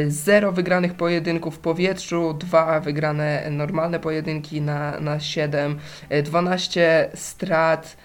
zero 0.08 0.52
wygranych 0.52 0.94
pojedynków 0.94 1.56
w 1.56 1.60
powietrzu, 1.60 2.34
dwa 2.34 2.80
wygrane 2.80 3.48
normalne 3.52 4.00
pojedynki 4.00 4.62
na, 4.62 5.00
na 5.00 5.20
7, 5.20 5.80
12 6.24 7.10
strat. 7.16 7.98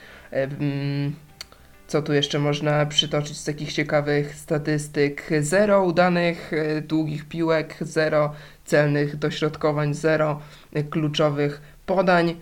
Co 1.93 2.03
tu 2.03 2.13
jeszcze 2.13 2.39
można 2.39 2.87
przytoczyć 2.87 3.39
z 3.39 3.45
takich 3.45 3.73
ciekawych 3.73 4.35
statystyk? 4.35 5.31
Zero 5.41 5.83
udanych 5.83 6.53
e, 6.53 6.81
długich 6.81 7.29
piłek, 7.29 7.77
zero 7.81 8.33
celnych 8.65 9.17
dośrodkowań, 9.17 9.95
zero 9.95 10.41
kluczowych 10.91 11.63
podań, 11.87 12.31
e, 12.31 12.35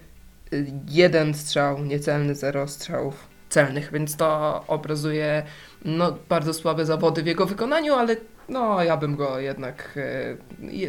jeden 0.88 1.35
strzał 1.35 1.85
niecelny, 1.85 2.35
zero 2.35 2.69
strzałów 2.69 3.28
celnych, 3.49 3.92
więc 3.92 4.16
to 4.16 4.64
obrazuje 4.66 5.42
no, 5.85 6.16
bardzo 6.28 6.54
słabe 6.54 6.87
zawody 6.87 7.23
w 7.23 7.26
jego 7.26 7.47
wykonaniu, 7.47 7.95
ale 7.95 8.16
no 8.50 8.85
ja 8.85 8.97
bym 8.97 9.16
go 9.16 9.38
jednak 9.40 9.99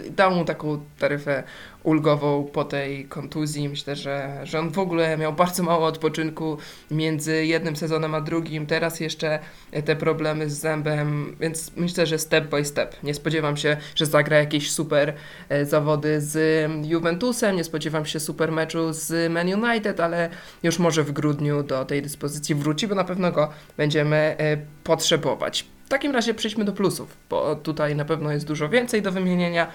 e, 0.04 0.10
dał 0.10 0.32
mu 0.32 0.46
taką 0.46 0.84
taryfę 1.00 1.44
ulgową 1.84 2.44
po 2.54 2.66
tej 2.66 3.06
kontuzji. 3.06 3.70
Myślę, 3.70 3.96
że, 3.96 4.40
że 4.44 4.60
on 4.60 4.70
w 4.70 4.80
ogóle 4.80 5.18
miał 5.18 5.34
bardzo 5.34 5.64
mało 5.64 5.88
odpoczynku 5.88 6.58
między 6.92 7.46
jednym 7.46 7.76
sezonem 7.76 8.16
a 8.16 8.22
drugim. 8.22 8.66
Teraz 8.66 9.00
jeszcze 9.00 9.40
te 9.86 9.96
problemy 9.96 10.50
z 10.50 10.60
zębem, 10.60 11.36
więc 11.40 11.72
myślę, 11.76 12.06
że 12.06 12.20
step 12.20 12.50
by 12.50 12.66
step. 12.66 13.04
Nie 13.04 13.14
spodziewam 13.14 13.58
się, 13.58 13.78
że 13.96 14.06
zagra 14.06 14.38
jakieś 14.38 14.72
super 14.72 15.14
e, 15.50 15.66
zawody 15.66 16.22
z 16.22 16.68
Juventusem, 16.86 17.56
nie 17.56 17.64
spodziewam 17.64 18.06
się 18.06 18.20
super 18.20 18.52
meczu 18.52 18.94
z 18.94 19.32
Man 19.32 19.64
United, 19.64 20.00
ale 20.00 20.30
już 20.64 20.80
może 20.80 21.04
w 21.04 21.12
grudniu 21.12 21.64
do 21.64 21.86
tej 21.86 22.02
dyspozycji 22.02 22.56
wróci, 22.56 22.88
bo 22.88 22.96
na 22.96 23.04
pewno 23.04 23.32
go 23.32 23.50
będziemy 23.78 24.36
e, 24.38 24.58
potrzebować. 24.84 25.66
Takim 25.92 26.12
razie 26.12 26.34
przejdźmy 26.34 26.66
do 26.66 26.74
plusów, 26.74 27.18
bo 27.30 27.56
tutaj 27.56 27.96
na 27.96 28.06
pewno 28.06 28.32
jest 28.32 28.48
dużo 28.48 28.70
więcej 28.70 29.02
do 29.02 29.12
wymienienia 29.12 29.68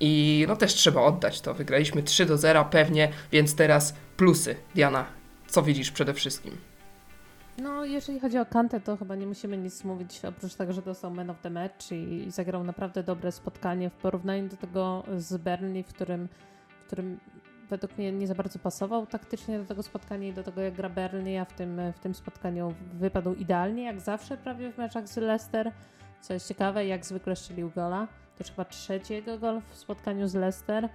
i 0.00 0.44
no 0.48 0.56
też 0.56 0.74
trzeba 0.74 1.00
oddać 1.00 1.40
to. 1.40 1.54
Wygraliśmy 1.54 2.02
3 2.02 2.26
do 2.26 2.38
0 2.38 2.64
pewnie, 2.64 3.08
więc 3.32 3.56
teraz 3.56 3.94
plusy. 4.16 4.56
Diana, 4.74 5.06
co 5.46 5.62
widzisz 5.62 5.90
przede 5.90 6.14
wszystkim? 6.14 6.56
No, 7.58 7.84
jeżeli 7.84 8.20
chodzi 8.20 8.38
o 8.38 8.46
Kantę, 8.46 8.80
to 8.80 8.96
chyba 8.96 9.14
nie 9.14 9.26
musimy 9.26 9.58
nic 9.58 9.84
mówić, 9.84 10.20
oprócz 10.24 10.54
tego, 10.54 10.72
że 10.72 10.82
dostał 10.82 11.10
man 11.10 11.30
of 11.30 11.40
the 11.40 11.50
match 11.50 11.92
i, 11.92 12.26
i 12.26 12.30
zagrał 12.30 12.64
naprawdę 12.64 13.02
dobre 13.02 13.32
spotkanie 13.32 13.90
w 13.90 13.94
porównaniu 13.94 14.48
do 14.48 14.56
tego 14.56 15.04
z 15.16 15.36
Burnley, 15.36 15.82
w 15.82 15.86
którym, 15.86 16.28
w 16.82 16.86
którym 16.86 17.18
według 17.70 17.98
mnie 17.98 18.12
nie 18.12 18.26
za 18.26 18.34
bardzo 18.34 18.58
pasował 18.58 19.06
taktycznie 19.06 19.58
do 19.58 19.64
tego 19.64 19.82
spotkania 19.82 20.28
i 20.28 20.32
do 20.32 20.42
tego, 20.42 20.60
jak 20.60 20.74
gra 20.74 20.88
Burnley, 20.88 21.38
a 21.38 21.44
w 21.44 21.52
tym, 21.52 21.80
w 21.96 21.98
tym 21.98 22.14
spotkaniu 22.14 22.74
wypadł 22.94 23.34
idealnie, 23.34 23.82
jak 23.82 24.00
zawsze 24.00 24.36
prawie 24.36 24.72
w 24.72 24.78
meczach 24.78 25.08
z 25.08 25.16
Leicester, 25.16 25.72
co 26.20 26.34
jest 26.34 26.48
ciekawe, 26.48 26.86
jak 26.86 27.06
zwykle 27.06 27.36
strzelił 27.36 27.70
gola. 27.70 28.08
To 28.38 28.44
chyba 28.44 28.64
trzeci 28.64 29.12
jego 29.12 29.38
gol 29.38 29.60
w 29.70 29.74
spotkaniu 29.74 30.28
z 30.28 30.34
Leicester. 30.34 30.88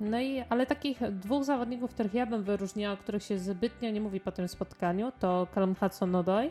No 0.00 0.20
i, 0.20 0.44
ale 0.48 0.66
takich 0.66 1.00
dwóch 1.10 1.44
zawodników, 1.44 1.90
których 1.90 2.14
ja 2.14 2.26
bym 2.26 2.42
wyróżniała, 2.42 2.94
o 2.94 2.96
których 2.96 3.22
się 3.22 3.38
zbytnio 3.38 3.90
nie 3.90 4.00
mówi 4.00 4.20
po 4.20 4.32
tym 4.32 4.48
spotkaniu, 4.48 5.12
to 5.18 5.46
Callum 5.54 5.74
Hudson-Odoi, 5.74 6.50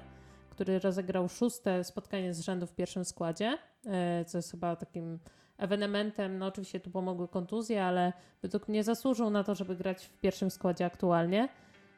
który 0.49 0.79
rozegrał 0.79 1.29
szóste 1.29 1.83
spotkanie 1.83 2.33
z 2.33 2.39
rzędu 2.39 2.67
w 2.67 2.75
pierwszym 2.75 3.05
składzie, 3.05 3.57
e, 3.85 4.25
co 4.25 4.37
jest 4.37 4.51
chyba 4.51 4.75
takim 4.75 5.19
ewenementem. 5.59 6.37
No 6.37 6.45
oczywiście 6.45 6.79
tu 6.79 6.91
pomogły 6.91 7.27
kontuzje, 7.27 7.85
ale 7.85 8.13
według 8.41 8.67
mnie 8.67 8.83
zasłużył 8.83 9.29
na 9.29 9.43
to, 9.43 9.55
żeby 9.55 9.75
grać 9.75 10.05
w 10.05 10.19
pierwszym 10.19 10.49
składzie 10.49 10.85
aktualnie, 10.85 11.49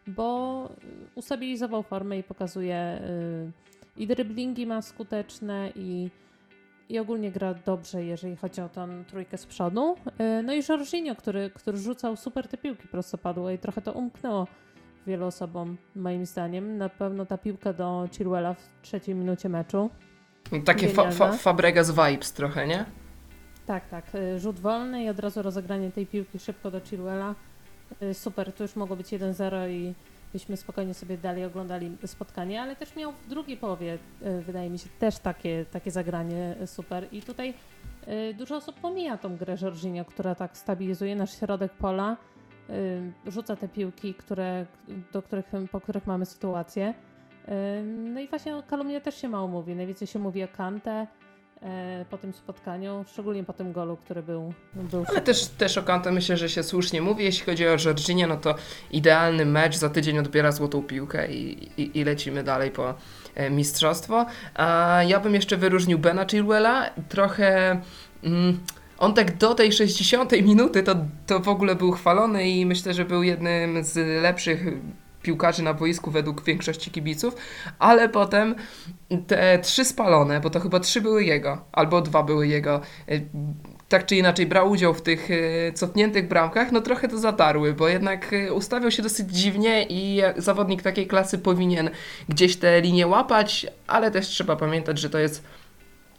bo 0.07 0.69
ustabilizował 1.15 1.83
formę 1.83 2.17
i 2.17 2.23
pokazuje 2.23 3.01
y, 3.97 4.01
i 4.01 4.07
driblingi 4.07 4.65
ma 4.65 4.81
skuteczne 4.81 5.71
i 5.75 6.09
i 6.91 6.99
ogólnie 6.99 7.31
gra 7.31 7.53
dobrze, 7.53 8.03
jeżeli 8.03 8.35
chodzi 8.35 8.61
o 8.61 8.69
tą 8.69 9.05
trójkę 9.05 9.37
z 9.37 9.45
przodu. 9.45 9.95
Y, 10.39 10.43
no 10.43 10.53
i 10.53 10.61
Jorginho, 10.69 11.15
który, 11.15 11.49
który 11.49 11.77
rzucał 11.77 12.15
super 12.15 12.47
te 12.47 12.57
piłki 12.57 12.87
prostopadłe 12.87 13.53
i 13.53 13.57
trochę 13.57 13.81
to 13.81 13.93
umknęło 13.93 14.47
wielu 15.07 15.25
osobom, 15.25 15.77
moim 15.95 16.25
zdaniem. 16.25 16.77
Na 16.77 16.89
pewno 16.89 17.25
ta 17.25 17.37
piłka 17.37 17.73
do 17.73 18.07
Chilwella 18.11 18.53
w 18.53 18.81
trzeciej 18.81 19.15
minucie 19.15 19.49
meczu. 19.49 19.89
Takie 20.65 20.87
fa 20.87 21.11
fa 21.11 21.31
Fabregas 21.31 21.91
vibes 21.91 22.33
trochę, 22.33 22.67
nie? 22.67 22.85
Tak, 23.65 23.89
tak. 23.89 24.15
Y, 24.15 24.39
rzut 24.39 24.59
wolny 24.59 25.03
i 25.03 25.09
od 25.09 25.19
razu 25.19 25.41
rozegranie 25.41 25.91
tej 25.91 26.07
piłki 26.07 26.39
szybko 26.39 26.71
do 26.71 26.79
Chilwella. 26.79 27.35
Y, 28.01 28.13
super, 28.13 28.53
to 28.53 28.63
już 28.63 28.75
mogło 28.75 28.95
być 28.95 29.07
1-0 29.07 29.69
i 29.69 29.93
byśmy 30.33 30.57
spokojnie 30.57 30.93
sobie 30.93 31.17
dalej 31.17 31.45
oglądali 31.45 31.97
spotkanie, 32.05 32.61
ale 32.61 32.75
też 32.75 32.95
miał 32.95 33.11
w 33.11 33.27
drugiej 33.27 33.57
połowie, 33.57 33.97
y, 34.21 34.41
wydaje 34.41 34.69
mi 34.69 34.79
się, 34.79 34.89
też 34.99 35.17
takie, 35.17 35.65
takie 35.71 35.91
zagranie 35.91 36.55
super. 36.65 37.07
I 37.11 37.21
tutaj 37.21 37.53
dużo 38.37 38.55
osób 38.55 38.79
pomija 38.79 39.17
tą 39.17 39.37
grę 39.37 39.55
Jorginho, 39.61 40.05
która 40.05 40.35
tak 40.35 40.57
stabilizuje 40.57 41.15
nasz 41.15 41.39
środek 41.39 41.71
pola, 41.71 42.17
rzuca 43.27 43.55
te 43.55 43.67
piłki, 43.67 44.13
które, 44.13 44.65
do 45.13 45.21
których, 45.21 45.45
po 45.71 45.81
których 45.81 46.07
mamy 46.07 46.25
sytuację. 46.25 46.93
No 47.85 48.19
i 48.19 48.27
właśnie 48.27 48.55
o 48.55 48.63
Kalumnie 48.63 49.01
też 49.01 49.21
się 49.21 49.29
mało 49.29 49.47
mówi. 49.47 49.75
Najwięcej 49.75 50.07
się 50.07 50.19
mówi 50.19 50.43
o 50.43 50.47
Kante, 50.47 51.07
po 52.09 52.17
tym 52.17 52.33
spotkaniu, 52.33 53.05
szczególnie 53.07 53.43
po 53.43 53.53
tym 53.53 53.71
golu, 53.71 53.97
który 53.97 54.23
był. 54.23 54.53
był 54.73 55.05
Ale 55.07 55.21
też, 55.21 55.47
też 55.47 55.77
o 55.77 55.83
Kante 55.83 56.11
myślę, 56.11 56.37
że 56.37 56.49
się 56.49 56.63
słusznie 56.63 57.01
mówi. 57.01 57.23
Jeśli 57.23 57.45
chodzi 57.45 57.67
o 57.67 57.77
Jorginho, 57.85 58.27
no 58.27 58.37
to 58.37 58.55
idealny 58.91 59.45
mecz, 59.45 59.75
za 59.75 59.89
tydzień 59.89 60.19
odbiera 60.19 60.51
złotą 60.51 60.83
piłkę 60.83 61.31
i, 61.31 61.69
i, 61.81 61.99
i 61.99 62.03
lecimy 62.03 62.43
dalej 62.43 62.71
po 62.71 62.93
e, 63.35 63.49
mistrzostwo. 63.49 64.25
A 64.55 64.99
ja 65.07 65.19
bym 65.19 65.35
jeszcze 65.35 65.57
wyróżnił 65.57 65.99
Bena 65.99 66.25
Chilwella. 66.25 66.89
Trochę... 67.09 67.81
Mm, 68.23 68.59
on 68.97 69.13
tak 69.13 69.37
do 69.37 69.55
tej 69.55 69.71
60 69.71 70.31
minuty 70.31 70.83
to, 70.83 70.95
to 71.27 71.39
w 71.39 71.47
ogóle 71.47 71.75
był 71.75 71.91
chwalony 71.91 72.49
i 72.49 72.65
myślę, 72.65 72.93
że 72.93 73.05
był 73.05 73.23
jednym 73.23 73.83
z 73.83 74.21
lepszych 74.21 74.63
piłkarzy 75.21 75.63
na 75.63 75.73
boisku 75.73 76.11
według 76.11 76.43
większości 76.43 76.91
kibiców, 76.91 77.35
ale 77.79 78.09
potem 78.09 78.55
te 79.27 79.59
trzy 79.59 79.85
spalone, 79.85 80.39
bo 80.39 80.49
to 80.49 80.59
chyba 80.59 80.79
trzy 80.79 81.01
były 81.01 81.23
jego, 81.23 81.65
albo 81.71 82.01
dwa 82.01 82.23
były 82.23 82.47
jego, 82.47 82.81
e, 83.07 83.21
tak 83.89 84.05
czy 84.05 84.15
inaczej 84.15 84.45
brał 84.45 84.71
udział 84.71 84.93
w 84.93 85.01
tych 85.01 85.29
e, 85.31 85.71
cofniętych 85.73 86.27
bramkach, 86.27 86.71
no 86.71 86.81
trochę 86.81 87.07
to 87.07 87.17
zatarły, 87.17 87.73
bo 87.73 87.87
jednak 87.87 88.33
e, 88.33 88.53
ustawiał 88.53 88.91
się 88.91 89.03
dosyć 89.03 89.29
dziwnie 89.29 89.85
i 89.89 90.21
zawodnik 90.37 90.81
takiej 90.81 91.07
klasy 91.07 91.37
powinien 91.37 91.89
gdzieś 92.29 92.57
te 92.57 92.81
linie 92.81 93.07
łapać, 93.07 93.67
ale 93.87 94.11
też 94.11 94.27
trzeba 94.27 94.55
pamiętać, 94.55 94.99
że 94.99 95.09
to 95.09 95.19
jest 95.19 95.43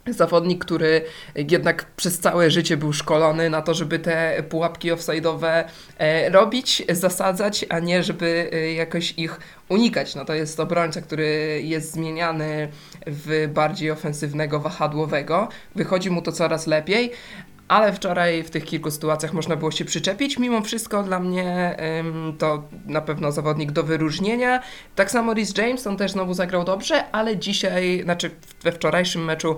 Zawodnik, 0.07 0.65
który 0.65 1.01
jednak 1.35 1.85
przez 1.95 2.19
całe 2.19 2.51
życie 2.51 2.77
był 2.77 2.93
szkolony 2.93 3.49
na 3.49 3.61
to, 3.61 3.73
żeby 3.73 3.99
te 3.99 4.43
pułapki 4.49 4.91
offside'owe 4.91 5.63
e, 5.97 6.29
robić, 6.29 6.83
zasadzać, 6.89 7.65
a 7.69 7.79
nie 7.79 8.03
żeby 8.03 8.49
e, 8.53 8.73
jakoś 8.73 9.13
ich 9.17 9.39
unikać. 9.69 10.15
No 10.15 10.25
to 10.25 10.33
jest 10.33 10.59
obrońca, 10.59 11.01
który 11.01 11.61
jest 11.63 11.91
zmieniany 11.91 12.67
w 13.07 13.49
bardziej 13.53 13.91
ofensywnego, 13.91 14.59
wahadłowego. 14.59 15.47
Wychodzi 15.75 16.09
mu 16.09 16.21
to 16.21 16.31
coraz 16.31 16.67
lepiej, 16.67 17.11
ale 17.67 17.93
wczoraj 17.93 18.43
w 18.43 18.49
tych 18.49 18.65
kilku 18.65 18.91
sytuacjach 18.91 19.33
można 19.33 19.55
było 19.55 19.71
się 19.71 19.85
przyczepić. 19.85 20.37
Mimo 20.37 20.61
wszystko 20.61 21.03
dla 21.03 21.19
mnie 21.19 21.77
ym, 21.99 22.35
to 22.39 22.63
na 22.85 23.01
pewno 23.01 23.31
zawodnik 23.31 23.71
do 23.71 23.83
wyróżnienia. 23.83 24.61
Tak 24.95 25.11
samo 25.11 25.33
Rhys 25.33 25.57
James, 25.57 25.87
on 25.87 25.97
też 25.97 26.11
znowu 26.11 26.33
zagrał 26.33 26.63
dobrze, 26.63 27.11
ale 27.11 27.37
dzisiaj, 27.37 28.01
znaczy 28.03 28.31
we 28.63 28.71
wczorajszym 28.71 29.25
meczu 29.25 29.57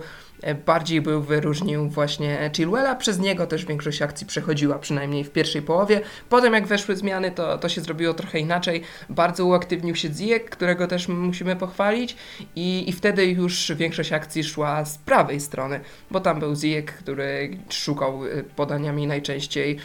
bardziej 0.65 1.01
był 1.01 1.21
wyróżnił 1.21 1.89
właśnie 1.89 2.51
Chilwella. 2.55 2.95
Przez 2.95 3.19
niego 3.19 3.47
też 3.47 3.65
większość 3.65 4.01
akcji 4.01 4.27
przechodziła, 4.27 4.79
przynajmniej 4.79 5.23
w 5.23 5.31
pierwszej 5.31 5.61
połowie. 5.61 6.01
Potem 6.29 6.53
jak 6.53 6.67
weszły 6.67 6.95
zmiany, 6.95 7.31
to, 7.31 7.57
to 7.57 7.69
się 7.69 7.81
zrobiło 7.81 8.13
trochę 8.13 8.39
inaczej. 8.39 8.81
Bardzo 9.09 9.45
uaktywnił 9.45 9.95
się 9.95 10.13
Ziyech, 10.13 10.45
którego 10.45 10.87
też 10.87 11.07
musimy 11.07 11.55
pochwalić 11.55 12.15
i, 12.55 12.89
i 12.89 12.93
wtedy 12.93 13.25
już 13.25 13.71
większość 13.75 14.13
akcji 14.13 14.43
szła 14.43 14.85
z 14.85 14.97
prawej 14.97 15.39
strony, 15.39 15.79
bo 16.11 16.19
tam 16.19 16.39
był 16.39 16.55
Ziyech, 16.55 16.85
który 16.85 17.57
szukał 17.69 18.25
e, 18.25 18.43
podaniami 18.43 19.07
najczęściej 19.07 19.77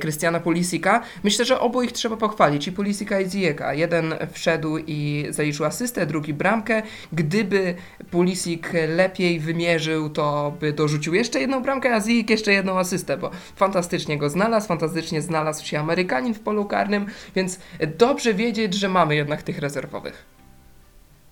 Krystiana 0.00 0.38
e, 0.38 0.40
Pulisika. 0.40 1.02
Myślę, 1.24 1.44
że 1.44 1.60
obu 1.60 1.82
ich 1.82 1.92
trzeba 1.92 2.16
pochwalić, 2.16 2.68
i 2.68 2.72
Pulisika 2.72 3.20
i 3.20 3.30
Ziyecha. 3.30 3.74
Jeden 3.74 4.14
wszedł 4.32 4.78
i 4.86 5.26
zaliczył 5.30 5.66
asystę, 5.66 6.06
drugi 6.06 6.34
bramkę. 6.34 6.82
Gdyby 7.12 7.74
Pulisik 8.10 8.72
lepiej 8.88 9.40
wymierzył 9.40 9.93
to 10.14 10.52
by 10.60 10.72
dorzucił 10.72 11.14
jeszcze 11.14 11.40
jedną 11.40 11.62
bramkę, 11.62 11.94
a 11.94 12.00
Zik 12.00 12.30
jeszcze 12.30 12.52
jedną 12.52 12.78
asystę, 12.78 13.16
bo 13.16 13.30
fantastycznie 13.56 14.18
go 14.18 14.30
znalazł, 14.30 14.68
fantastycznie 14.68 15.22
znalazł 15.22 15.66
się 15.66 15.78
Amerykanin 15.78 16.34
w 16.34 16.40
polu 16.40 16.64
karnym, 16.64 17.06
więc 17.34 17.58
dobrze 17.98 18.34
wiedzieć, 18.34 18.74
że 18.74 18.88
mamy 18.88 19.16
jednak 19.16 19.42
tych 19.42 19.58
rezerwowych. 19.58 20.34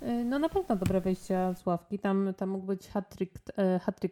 Y, 0.02 0.24
no 0.24 0.38
na 0.38 0.48
pewno 0.48 0.76
dobre 0.76 1.00
wejścia 1.00 1.54
z 1.54 1.66
ławki. 1.66 1.98
Tam, 1.98 2.34
tam 2.36 2.48
mógł 2.48 2.66
być 2.66 2.88
hat-trick, 2.88 3.38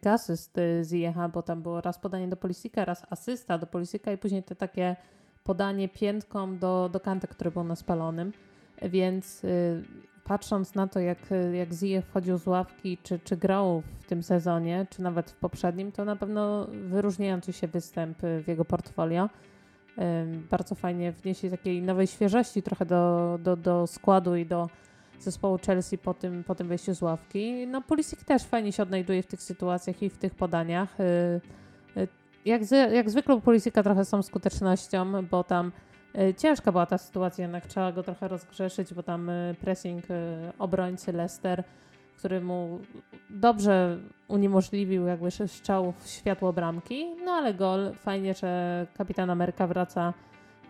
e, 0.07 0.11
asyst 0.12 0.59
y, 0.59 0.85
z 0.85 0.90
Jecha, 0.90 1.28
bo 1.28 1.42
tam 1.42 1.62
było 1.62 1.80
raz 1.80 1.99
podanie 1.99 2.28
do 2.28 2.37
Polisika, 2.37 2.85
raz 2.85 3.07
asysta 3.11 3.59
do 3.59 3.66
Polisika 3.66 4.12
i 4.12 4.19
później 4.19 4.42
te 4.42 4.57
takie 4.57 4.97
podanie 5.45 5.88
piętką 5.88 6.59
do, 6.59 6.88
do 6.92 7.00
Kanta, 7.00 7.26
który 7.26 7.50
był 7.50 7.64
na 7.64 7.76
spalonym. 7.76 8.33
Więc 8.83 9.42
patrząc 10.31 10.75
na 10.75 10.87
to, 10.87 11.01
jak, 11.01 11.19
jak 11.53 11.73
Ziyech 11.73 12.05
wchodził 12.05 12.39
z 12.39 12.47
ławki, 12.47 12.99
czy, 13.03 13.19
czy 13.19 13.37
grał 13.37 13.83
w 14.01 14.07
tym 14.07 14.23
sezonie, 14.23 14.87
czy 14.91 15.03
nawet 15.03 15.31
w 15.31 15.37
poprzednim, 15.37 15.93
to 15.93 16.05
na 16.05 16.17
pewno 16.17 16.67
wyróżniający 16.89 17.53
się 17.53 17.69
występ 17.69 18.19
w 18.45 18.49
jego 18.49 18.65
portfolio. 18.65 19.29
Bardzo 20.51 20.75
fajnie 20.75 21.13
wniesie 21.13 21.51
takiej 21.51 21.83
nowej 21.83 22.07
świeżości 22.07 22.63
trochę 22.63 22.87
do, 22.87 23.39
do, 23.43 23.57
do 23.57 23.87
składu 23.87 24.37
i 24.37 24.47
do 24.47 24.69
zespołu 25.19 25.59
Chelsea 25.67 25.99
po 25.99 26.15
tym, 26.15 26.45
po 26.45 26.55
tym 26.55 26.69
wejściu 26.69 26.95
z 26.95 27.03
ławki. 27.03 27.67
No 27.67 27.83
Pulisic 27.83 28.25
też 28.25 28.43
fajnie 28.43 28.73
się 28.73 28.83
odnajduje 28.83 29.23
w 29.23 29.27
tych 29.27 29.43
sytuacjach 29.43 30.03
i 30.03 30.11
w 30.11 30.19
tych 30.19 30.35
podaniach. 30.35 31.01
Y, 31.01 31.41
y, 31.97 32.09
jak, 32.45 32.65
z, 32.65 32.93
jak 32.93 33.11
zwykle 33.11 33.35
u 33.35 33.41
Pulisika 33.41 33.83
trochę 33.83 34.05
są 34.05 34.23
skutecznością, 34.23 35.27
bo 35.27 35.45
tam 35.45 35.73
ciężka 36.37 36.73
była 36.73 36.87
ta 36.87 36.99
sytuacja, 36.99 37.43
jednak 37.43 37.67
trzeba 37.67 37.93
go 37.93 38.02
trochę 38.02 38.29
rozgrzeszyć, 38.29 38.95
bo 38.95 39.02
tam 39.02 39.31
e, 39.31 39.55
pressing 39.61 40.05
e, 40.11 40.52
obrońcy 40.59 41.12
Leicester, 41.12 41.64
który 42.17 42.40
mu 42.40 42.81
dobrze 43.31 43.99
uniemożliwił 44.29 45.07
jakby 45.07 45.31
strzał 45.31 45.93
w 45.99 46.07
światło 46.07 46.52
bramki, 46.52 47.07
no 47.25 47.33
ale 47.33 47.55
gol, 47.55 47.93
fajnie, 47.95 48.35
że 48.35 48.87
kapitan 48.95 49.31
Ameryka 49.31 49.67
wraca 49.67 50.14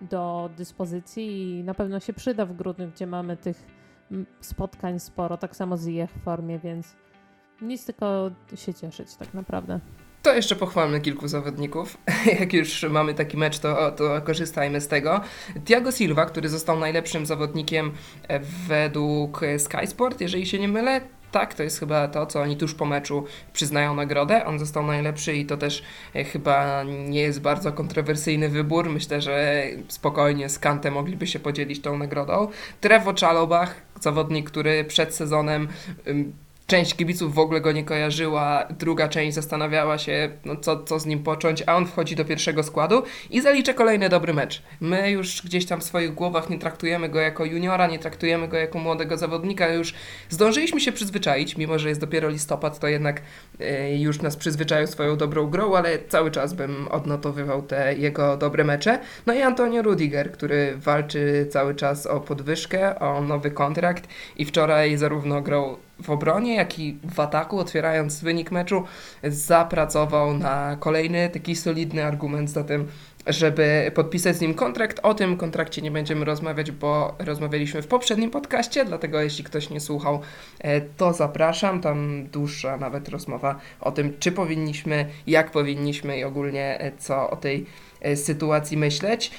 do 0.00 0.50
dyspozycji 0.56 1.59
i 1.59 1.64
na 1.64 1.75
pewno 1.75 2.00
się 2.00 2.12
przyda 2.12 2.47
w 2.47 2.56
grudniu, 2.56 2.88
gdzie 2.88 3.06
mamy 3.06 3.37
tych 3.37 3.66
spotkań 4.40 5.00
sporo, 5.00 5.37
tak 5.37 5.56
samo 5.56 5.76
z 5.76 5.87
ich 5.87 6.11
formie, 6.11 6.59
więc 6.59 6.97
nic 7.62 7.87
tylko 7.87 8.30
się 8.54 8.75
cieszyć 8.75 9.16
tak 9.16 9.35
naprawdę. 9.35 9.80
To 10.23 10.35
jeszcze 10.35 10.57
pochwalmy 10.57 11.00
kilku 11.00 11.29
zawodników. 11.29 11.97
Jak 12.41 12.53
już 12.53 12.83
mamy 12.83 13.15
taki 13.15 13.37
mecz, 13.37 13.59
to, 13.59 13.93
to 13.93 14.23
korzystajmy 14.23 14.81
z 14.81 14.89
tego. 14.89 15.21
Thiago 15.65 15.93
Silva, 15.93 16.27
który 16.27 16.49
został 16.49 16.79
najlepszym 16.79 17.27
zawodnikiem 17.27 17.93
według 18.69 19.41
Sky 19.59 19.87
Sport, 19.87 20.21
jeżeli 20.21 20.47
się 20.47 20.59
nie 20.59 20.69
mylę, 20.69 21.00
tak, 21.31 21.55
to 21.55 21.62
jest 21.62 21.81
chyba 21.81 22.09
to, 22.09 22.27
co 22.27 22.41
oni 22.41 22.57
tuż 22.57 22.75
po 22.75 22.85
meczu 22.85 23.25
przyznają 23.53 23.95
nagrodę. 23.95 24.47
On 24.47 24.59
został 24.59 24.87
najlepszy 24.87 25.37
i 25.37 25.47
to 25.47 25.57
też 25.57 25.83
e, 26.15 26.25
chyba 26.25 26.83
nie 26.83 27.21
jest 27.21 27.41
bardzo 27.41 27.73
kontrowersyjny 27.73 28.49
wybór. 28.49 28.91
Myślę, 28.91 29.21
że 29.21 29.65
spokojnie 29.89 30.49
z 30.49 30.59
Kantem 30.59 30.95
mogliby 30.95 31.27
się 31.27 31.39
podzielić 31.39 31.81
tą 31.81 31.99
nagrodą. 31.99 32.49
Trevo 32.81 33.15
Chalobach, 33.21 33.75
zawodnik, 34.00 34.50
który 34.50 34.85
przed 34.85 35.15
sezonem 35.15 35.69
część 36.71 36.95
kibiców 36.95 37.35
w 37.35 37.39
ogóle 37.39 37.61
go 37.61 37.73
nie 37.73 37.85
kojarzyła, 37.85 38.67
druga 38.79 39.09
część 39.09 39.35
zastanawiała 39.35 39.99
się, 39.99 40.31
no 40.45 40.57
co, 40.57 40.85
co 40.85 41.00
z 41.00 41.07
nim 41.07 41.23
począć, 41.23 41.62
a 41.67 41.77
on 41.77 41.87
wchodzi 41.87 42.17
do 42.17 42.25
pierwszego 42.25 42.62
składu 42.62 43.03
i 43.31 43.41
zalicza 43.41 43.73
kolejny 43.73 44.09
dobry 44.09 44.35
mecz. 44.35 44.62
My 44.81 45.11
już 45.11 45.43
gdzieś 45.43 45.67
tam 45.67 45.81
w 45.81 45.85
swoich 45.85 46.15
głowach 46.15 46.50
nie 46.50 46.59
traktujemy 46.59 47.09
go 47.09 47.21
jako 47.21 47.45
juniora, 47.45 47.87
nie 47.87 47.99
traktujemy 47.99 48.49
go 48.49 48.57
jako 48.57 48.79
młodego 48.79 49.17
zawodnika, 49.17 49.69
już 49.69 49.95
zdążyliśmy 50.29 50.81
się 50.81 50.93
przyzwyczaić, 50.93 51.57
mimo 51.57 51.79
że 51.79 51.89
jest 51.89 52.00
dopiero 52.00 52.29
listopad, 52.29 52.79
to 52.79 52.89
jednak 52.89 53.23
y, 53.61 53.97
już 53.99 54.23
nas 54.23 54.37
przyzwyczają 54.37 54.87
swoją 54.87 55.17
dobrą 55.17 55.47
grą, 55.47 55.75
ale 55.75 55.99
cały 56.09 56.31
czas 56.31 56.55
bym 56.55 56.89
odnotowywał 56.89 57.62
te 57.62 57.95
jego 57.95 58.37
dobre 58.37 58.65
mecze. 58.65 58.99
No 59.27 59.35
i 59.35 59.43
Antonio 59.43 59.83
Rudiger, 59.83 60.33
który 60.33 60.77
walczy 60.77 61.47
cały 61.50 61.75
czas 61.75 62.07
o 62.07 62.21
podwyżkę, 62.21 62.99
o 62.99 63.21
nowy 63.21 63.50
kontrakt 63.50 64.09
i 64.37 64.45
wczoraj 64.45 64.97
zarówno 64.97 65.43
grał 65.43 65.89
w 66.02 66.11
obronie, 66.11 66.54
jak 66.54 66.78
i 66.78 66.99
w 67.14 67.21
ataku, 67.21 67.59
otwierając 67.59 68.21
wynik 68.21 68.50
meczu, 68.50 68.85
zapracował 69.23 70.35
na 70.35 70.76
kolejny 70.80 71.30
taki 71.30 71.57
solidny 71.57 72.04
argument 72.04 72.50
za 72.50 72.64
tym, 72.64 72.88
żeby 73.26 73.92
podpisać 73.95 74.37
z 74.37 74.40
nim 74.40 74.54
kontrakt. 74.54 75.00
O 75.02 75.14
tym 75.14 75.37
kontrakcie 75.37 75.83
nie 75.83 75.90
będziemy 75.90 76.25
rozmawiać, 76.25 76.71
bo 76.71 77.14
rozmawialiśmy 77.19 77.83
w 77.83 77.87
poprzednim 77.87 78.30
podcaście, 78.30 78.85
dlatego 78.85 79.21
jeśli 79.21 79.45
ktoś 79.45 79.71
nie 79.71 79.80
słuchał, 79.80 80.21
e, 80.59 80.80
to 80.80 81.12
zapraszam. 81.12 81.80
Tam 81.80 82.26
dłuższa 82.26 82.76
nawet 82.76 83.09
rozmowa 83.09 83.59
o 83.80 83.92
tym, 83.92 84.16
czy 84.19 84.33
powinniśmy, 84.33 85.07
jak 85.26 85.50
powinniśmy 85.50 86.19
i 86.19 86.25
ogólnie 86.25 86.80
e, 86.80 86.92
co 86.99 87.30
o 87.30 87.37
tej 87.37 87.66
e, 88.00 88.16
sytuacji 88.16 88.76
myśleć. 88.76 89.30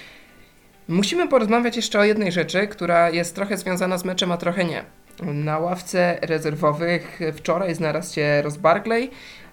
Musimy 0.88 1.28
porozmawiać 1.28 1.76
jeszcze 1.76 2.00
o 2.00 2.04
jednej 2.04 2.32
rzeczy, 2.32 2.68
która 2.68 3.10
jest 3.10 3.36
trochę 3.36 3.58
związana 3.58 3.98
z 3.98 4.06
meczem, 4.06 4.32
a 4.32 4.38
trochę 4.38 4.66
nie. 4.66 4.84
Na 5.22 5.60
ławce 5.60 6.18
rezerwowych 6.22 7.20
wczoraj 7.34 7.76
znalazł 7.76 8.14
się 8.16 8.42
Ross 8.42 8.58
Barkley, 8.58 9.12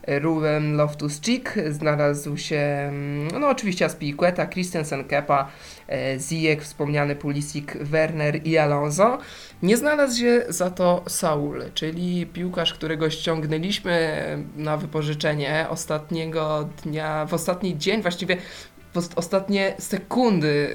Ruben 0.09 0.77
Loftus-Cheek, 0.77 1.73
znalazł 1.73 2.37
się, 2.37 2.93
no 3.41 3.49
oczywiście 3.49 3.85
Aspilicueta, 3.85 4.47
Christensen 4.47 5.05
Kepa, 5.05 5.49
e, 5.89 6.19
Ziyech, 6.19 6.63
wspomniany 6.63 7.17
Pulisic, 7.17 7.67
Werner 7.81 8.47
i 8.47 8.59
Alonso. 8.59 9.19
Nie 9.63 9.77
znalazł 9.77 10.21
się 10.21 10.45
za 10.49 10.71
to 10.71 11.03
Saul, 11.09 11.63
czyli 11.75 12.27
piłkarz, 12.27 12.75
którego 12.75 13.11
ściągnęliśmy 13.11 14.23
na 14.57 14.77
wypożyczenie 14.77 15.67
ostatniego 15.71 16.69
dnia, 16.85 17.27
w 17.27 17.35
ostatni 17.35 17.79
dzień, 17.79 18.03
właściwie 18.03 18.37
ostatnie 19.17 19.75
sekundy 19.79 20.75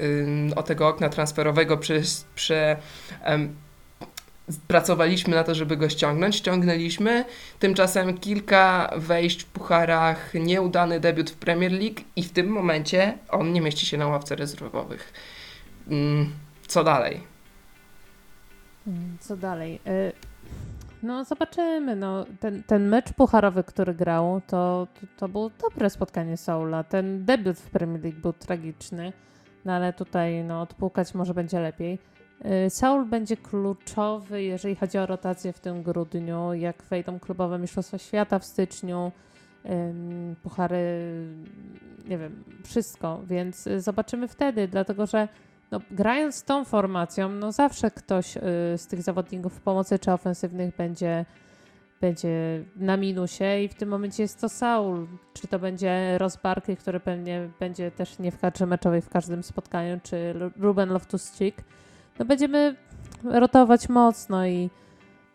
o 0.56 0.62
tego 0.62 0.88
okna 0.88 1.08
transferowego 1.08 1.76
przez, 1.76 2.26
prze, 2.34 2.76
pracowaliśmy 4.68 5.34
na 5.34 5.44
to, 5.44 5.54
żeby 5.54 5.76
go 5.76 5.88
ściągnąć, 5.88 6.36
ściągnęliśmy. 6.36 7.24
Tymczasem 7.58 8.18
kilka 8.18 8.90
wejść 8.96 9.42
w 9.42 9.46
pucharach, 9.46 10.34
nieudany 10.34 11.00
debiut 11.00 11.30
w 11.30 11.36
Premier 11.36 11.72
League 11.72 12.00
i 12.16 12.22
w 12.22 12.32
tym 12.32 12.48
momencie 12.48 13.18
on 13.30 13.52
nie 13.52 13.60
mieści 13.60 13.86
się 13.86 13.98
na 13.98 14.06
ławce 14.06 14.36
rezerwowych. 14.36 15.12
Mm, 15.90 16.32
co 16.66 16.84
dalej? 16.84 17.20
Mm, 18.86 19.16
co 19.20 19.36
dalej? 19.36 19.80
Y, 19.86 20.12
no 21.02 21.24
zobaczymy. 21.24 21.96
No, 21.96 22.26
ten, 22.40 22.62
ten 22.62 22.88
mecz 22.88 23.12
pucharowy, 23.12 23.64
który 23.64 23.94
grał, 23.94 24.40
to, 24.46 24.86
to, 25.00 25.06
to 25.16 25.28
było 25.28 25.50
dobre 25.60 25.90
spotkanie 25.90 26.36
Saula. 26.36 26.84
Ten 26.84 27.24
debiut 27.24 27.58
w 27.58 27.70
Premier 27.70 28.02
League 28.02 28.20
był 28.20 28.32
tragiczny, 28.32 29.12
no 29.64 29.72
ale 29.72 29.92
tutaj 29.92 30.44
no, 30.44 30.62
odpłukać 30.62 31.14
może 31.14 31.34
będzie 31.34 31.60
lepiej. 31.60 31.98
Y, 32.66 32.70
Saul 32.70 33.06
będzie 33.06 33.36
kluczowy, 33.36 34.42
jeżeli 34.42 34.76
chodzi 34.76 34.98
o 34.98 35.06
rotację 35.06 35.52
w 35.52 35.60
tym 35.60 35.82
grudniu, 35.82 36.54
jak 36.54 36.82
wejdą 36.82 37.20
klubowe 37.20 37.58
Mistrzostwa 37.58 37.98
Świata 37.98 38.38
w 38.38 38.44
styczniu, 38.44 39.12
puchary, 40.42 40.76
nie 42.08 42.18
wiem, 42.18 42.44
wszystko, 42.64 43.20
więc 43.26 43.68
zobaczymy 43.78 44.28
wtedy, 44.28 44.68
dlatego 44.68 45.06
że 45.06 45.28
no, 45.70 45.80
grając 45.90 46.42
tą 46.42 46.64
formacją, 46.64 47.28
no 47.28 47.52
zawsze 47.52 47.90
ktoś 47.90 48.36
y, 48.36 48.40
z 48.76 48.86
tych 48.86 49.02
zawodników 49.02 49.60
pomocy 49.60 49.98
czy 49.98 50.12
ofensywnych 50.12 50.76
będzie, 50.76 51.24
będzie 52.00 52.64
na 52.76 52.96
minusie 52.96 53.44
i 53.64 53.68
w 53.68 53.74
tym 53.74 53.88
momencie 53.88 54.22
jest 54.22 54.40
to 54.40 54.48
Saul, 54.48 55.06
czy 55.32 55.48
to 55.48 55.58
będzie 55.58 56.18
Ross 56.18 56.36
Barkley, 56.36 56.76
który 56.76 57.00
pewnie 57.00 57.48
będzie 57.60 57.90
też 57.90 58.18
nie 58.18 58.30
w 58.30 58.38
kadrze 58.38 58.66
meczowej 58.66 59.00
w 59.00 59.08
każdym 59.08 59.42
spotkaniu, 59.42 60.00
czy 60.02 60.34
Ruben 60.56 60.88
Loftus-Cheek, 60.88 61.52
no 62.18 62.24
będziemy 62.24 62.76
rotować 63.24 63.88
mocno 63.88 64.46
i 64.46 64.70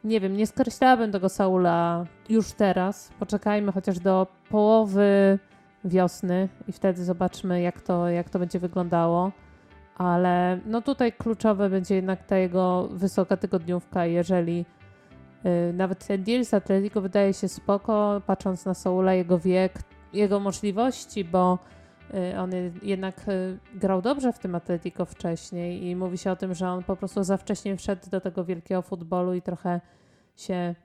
nie 0.04 0.20
wiem, 0.20 0.38
nie 0.38 0.48
skreślałabym 0.48 1.12
tego 1.12 1.30
Saula 1.30 2.06
już 2.30 2.52
teraz. 2.52 3.12
Poczekajmy 3.20 3.72
chociaż 3.72 4.00
do 4.00 4.28
połowy 4.50 5.40
wiosny 5.86 6.50
i 6.68 6.72
wtedy 6.72 7.04
zobaczmy, 7.04 7.62
jak 7.62 7.82
to, 7.82 8.10
jak 8.10 8.30
to 8.30 8.40
będzie 8.40 8.60
wyglądało. 8.60 9.32
Ale 9.98 10.60
no 10.66 10.82
tutaj 10.82 11.14
kluczowe 11.14 11.70
będzie 11.70 11.96
jednak 11.96 12.24
ta 12.24 12.38
jego 12.38 12.88
wysoka 12.88 13.38
tygodniówka, 13.38 14.06
jeżeli 14.06 14.66
yy, 15.44 15.74
nawet 15.74 16.08
ten 16.08 16.24
deal 16.24 16.46
z 16.46 16.54
Atletico 16.54 17.02
wydaje 17.02 17.34
się 17.34 17.48
spoko, 17.48 18.22
patrząc 18.26 18.66
na 18.66 18.74
Saula, 18.74 19.14
jego 19.14 19.40
wiek, 19.40 19.74
jego 20.14 20.40
możliwości, 20.40 21.24
bo 21.24 21.60
on 22.38 22.52
jednak 22.82 23.28
y, 23.28 23.60
grał 23.76 24.02
dobrze 24.02 24.34
w 24.34 24.40
tym 24.40 24.56
Atletico 24.56 25.06
wcześniej 25.06 25.86
i 25.86 25.96
mówi 25.96 26.18
się 26.18 26.32
o 26.32 26.36
tym, 26.36 26.54
że 26.54 26.70
on 26.70 26.84
po 26.84 26.96
prostu 26.96 27.24
za 27.24 27.38
wcześnie 27.38 27.78
wszedł 27.78 28.10
do 28.10 28.22
tego 28.22 28.46
wielkiego 28.46 28.82
futbolu 28.82 29.34
i 29.34 29.42
trochę 29.42 29.82
się 30.36 30.76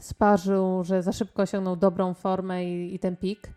sparzył, 0.00 0.84
że 0.84 1.02
za 1.02 1.12
szybko 1.12 1.42
osiągnął 1.42 1.76
dobrą 1.76 2.14
formę 2.14 2.64
i, 2.64 2.94
i 2.94 2.98
ten 2.98 3.16
pik, 3.16 3.48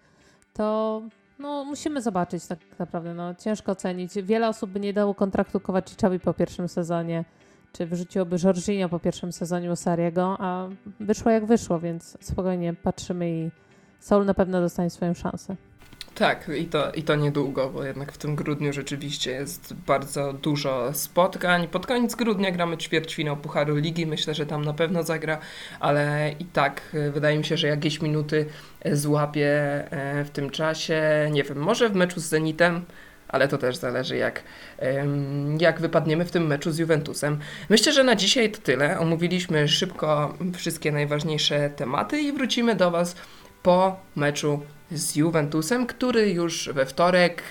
to 0.54 1.02
no, 1.40 1.66
musimy 1.66 2.02
zobaczyć 2.02 2.48
tak 2.48 2.60
naprawdę. 2.80 3.14
No, 3.14 3.36
ciężko 3.36 3.72
ocenić. 3.72 4.14
Wiele 4.14 4.50
osób 4.50 4.72
by 4.72 4.80
nie 4.80 4.94
dało 4.94 5.14
kontraktu 5.16 5.60
Kowaciczowi 5.60 6.20
po 6.20 6.34
pierwszym 6.34 6.68
sezonie, 6.68 7.26
czy 7.74 7.86
wrzuciłoby 7.86 8.38
Jorginho 8.44 8.90
po 8.90 9.00
pierwszym 9.00 9.32
sezonie 9.32 9.76
Sariego, 9.76 10.38
a 10.40 10.68
wyszło 11.00 11.32
jak 11.32 11.46
wyszło, 11.46 11.80
więc 11.80 12.18
spokojnie 12.22 12.74
patrzymy 12.74 13.32
i 13.32 13.52
Saul 14.00 14.26
na 14.26 14.34
pewno 14.34 14.62
dostanie 14.62 14.90
swoją 14.90 15.14
szansę. 15.14 15.56
Tak, 16.20 16.52
i 16.58 16.66
to, 16.66 16.92
i 16.92 17.04
to 17.04 17.16
niedługo, 17.16 17.70
bo 17.70 17.84
jednak 17.84 18.12
w 18.12 18.18
tym 18.18 18.36
grudniu 18.36 18.74
rzeczywiście 18.74 19.32
jest 19.32 19.74
bardzo 19.74 20.34
dużo 20.34 20.94
spotkań. 20.94 21.68
Pod 21.68 21.88
koniec 21.88 22.16
grudnia 22.16 22.52
gramy 22.52 22.78
ćwierćfinał 22.78 23.38
Pucharu 23.38 23.76
Ligi, 23.76 24.06
myślę, 24.06 24.34
że 24.34 24.46
tam 24.46 24.66
na 24.66 24.74
pewno 24.74 25.04
zagra, 25.04 25.38
ale 25.80 26.32
i 26.40 26.46
tak 26.46 26.82
e, 26.94 27.12
wydaje 27.12 27.38
mi 27.38 27.46
się, 27.46 27.58
że 27.58 27.68
jakieś 27.68 28.02
minuty 28.02 28.46
złapie 28.92 29.48
e, 29.92 30.24
w 30.26 30.30
tym 30.30 30.50
czasie. 30.50 31.02
Nie 31.32 31.44
wiem, 31.44 31.58
może 31.58 31.90
w 31.90 31.96
meczu 31.96 32.20
z 32.20 32.24
Zenitem, 32.24 32.86
ale 33.28 33.48
to 33.48 33.58
też 33.58 33.76
zależy 33.76 34.18
jak, 34.18 34.44
jak 35.60 35.82
wypadniemy 35.82 36.26
w 36.26 36.32
tym 36.32 36.48
meczu 36.48 36.72
z 36.72 36.78
Juventusem. 36.78 37.40
Myślę, 37.70 37.94
że 37.94 38.04
na 38.04 38.16
dzisiaj 38.16 38.52
to 38.52 38.62
tyle. 38.62 39.00
Omówiliśmy 39.00 39.68
szybko 39.68 40.38
wszystkie 40.56 40.92
najważniejsze 40.92 41.70
tematy 41.70 42.22
i 42.22 42.32
wrócimy 42.32 42.76
do 42.76 42.92
Was 42.92 43.16
po 43.64 44.00
meczu 44.16 44.60
z 44.92 45.16
Juventusem, 45.16 45.88
który 45.88 46.30
już 46.30 46.70
we 46.74 46.86
wtorek, 46.86 47.44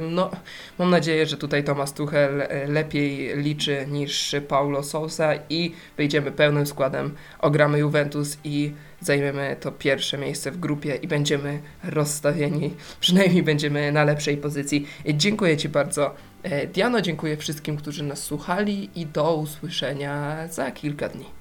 no 0.00 0.30
mam 0.78 0.90
nadzieję, 0.90 1.26
że 1.26 1.36
tutaj 1.36 1.64
Tomasz 1.64 1.92
Tuchel 1.92 2.42
e, 2.42 2.66
lepiej 2.66 3.36
liczy 3.36 3.86
niż 3.90 4.34
Paulo 4.48 4.82
Sousa 4.82 5.32
i 5.50 5.72
wyjdziemy 5.96 6.32
pełnym 6.32 6.66
składem, 6.66 7.14
ogramy 7.38 7.78
Juventus 7.78 8.38
i 8.44 8.72
zajmiemy 9.00 9.56
to 9.60 9.72
pierwsze 9.72 10.18
miejsce 10.18 10.50
w 10.50 10.60
grupie 10.60 10.94
i 10.94 11.08
będziemy 11.08 11.60
rozstawieni, 11.84 12.74
przynajmniej 13.00 13.42
będziemy 13.42 13.92
na 13.92 14.04
lepszej 14.04 14.36
pozycji. 14.36 14.86
Dziękuję 15.14 15.56
Ci 15.56 15.68
bardzo 15.68 16.14
e, 16.42 16.66
Diano, 16.66 17.00
dziękuję 17.00 17.36
wszystkim, 17.36 17.76
którzy 17.76 18.02
nas 18.02 18.22
słuchali 18.22 18.90
i 18.94 19.06
do 19.06 19.36
usłyszenia 19.36 20.48
za 20.48 20.70
kilka 20.70 21.08
dni. 21.08 21.35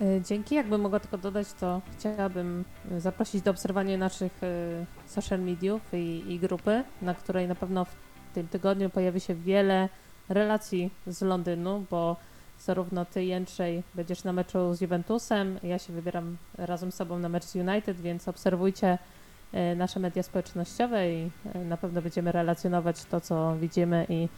E, 0.00 0.20
dzięki. 0.20 0.54
Jakbym 0.54 0.80
mogła 0.80 1.00
tylko 1.00 1.18
dodać, 1.18 1.52
to 1.52 1.80
chciałabym 1.98 2.64
zaprosić 2.98 3.42
do 3.42 3.50
obserwowania 3.50 3.98
naszych 3.98 4.42
e, 4.42 4.86
social 5.06 5.40
mediów 5.40 5.82
i, 5.92 6.24
i 6.28 6.38
grupy, 6.38 6.84
na 7.02 7.14
której 7.14 7.48
na 7.48 7.54
pewno 7.54 7.84
w 7.84 7.94
tym 8.34 8.48
tygodniu 8.48 8.90
pojawi 8.90 9.20
się 9.20 9.34
wiele 9.34 9.88
relacji 10.28 10.90
z 11.06 11.22
Londynu, 11.22 11.86
bo 11.90 12.16
zarówno 12.60 13.04
ty, 13.04 13.24
Jędrzej, 13.24 13.82
będziesz 13.94 14.24
na 14.24 14.32
meczu 14.32 14.74
z 14.74 14.80
Juventusem, 14.80 15.58
ja 15.62 15.78
się 15.78 15.92
wybieram 15.92 16.36
razem 16.58 16.92
z 16.92 16.94
sobą 16.94 17.18
na 17.18 17.28
mecz 17.28 17.44
z 17.44 17.56
United, 17.56 18.00
więc 18.00 18.28
obserwujcie 18.28 18.98
e, 19.52 19.74
nasze 19.76 20.00
media 20.00 20.22
społecznościowe 20.22 21.12
i 21.12 21.30
na 21.64 21.76
pewno 21.76 22.02
będziemy 22.02 22.32
relacjonować 22.32 23.04
to, 23.04 23.20
co 23.20 23.56
widzimy 23.56 24.06
i 24.08 24.28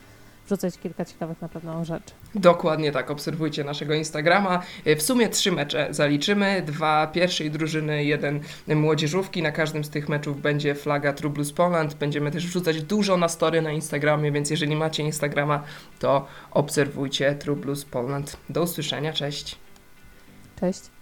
wrzucać 0.46 0.78
kilka 0.78 1.04
ciekawych 1.04 1.40
na 1.40 1.48
pewno 1.48 1.84
rzeczy. 1.84 2.14
Dokładnie 2.34 2.92
tak, 2.92 3.10
obserwujcie 3.10 3.64
naszego 3.64 3.94
Instagrama. 3.94 4.62
W 4.96 5.02
sumie 5.02 5.28
trzy 5.28 5.52
mecze 5.52 5.88
zaliczymy, 5.90 6.62
dwa 6.66 7.06
pierwszej 7.06 7.50
drużyny, 7.50 8.04
jeden 8.04 8.40
młodzieżówki. 8.66 9.42
Na 9.42 9.52
każdym 9.52 9.84
z 9.84 9.90
tych 9.90 10.08
meczów 10.08 10.40
będzie 10.40 10.74
flaga 10.74 11.12
True 11.12 11.30
Blues 11.30 11.52
Poland. 11.52 11.94
Będziemy 11.94 12.30
też 12.30 12.46
wrzucać 12.46 12.82
dużo 12.82 13.16
na 13.16 13.28
story 13.28 13.62
na 13.62 13.72
Instagramie, 13.72 14.32
więc 14.32 14.50
jeżeli 14.50 14.76
macie 14.76 15.02
Instagrama, 15.02 15.62
to 15.98 16.26
obserwujcie 16.50 17.34
True 17.34 17.56
Blues 17.56 17.84
Poland. 17.84 18.36
Do 18.48 18.62
usłyszenia, 18.62 19.12
cześć. 19.12 19.58
Cześć. 20.60 20.95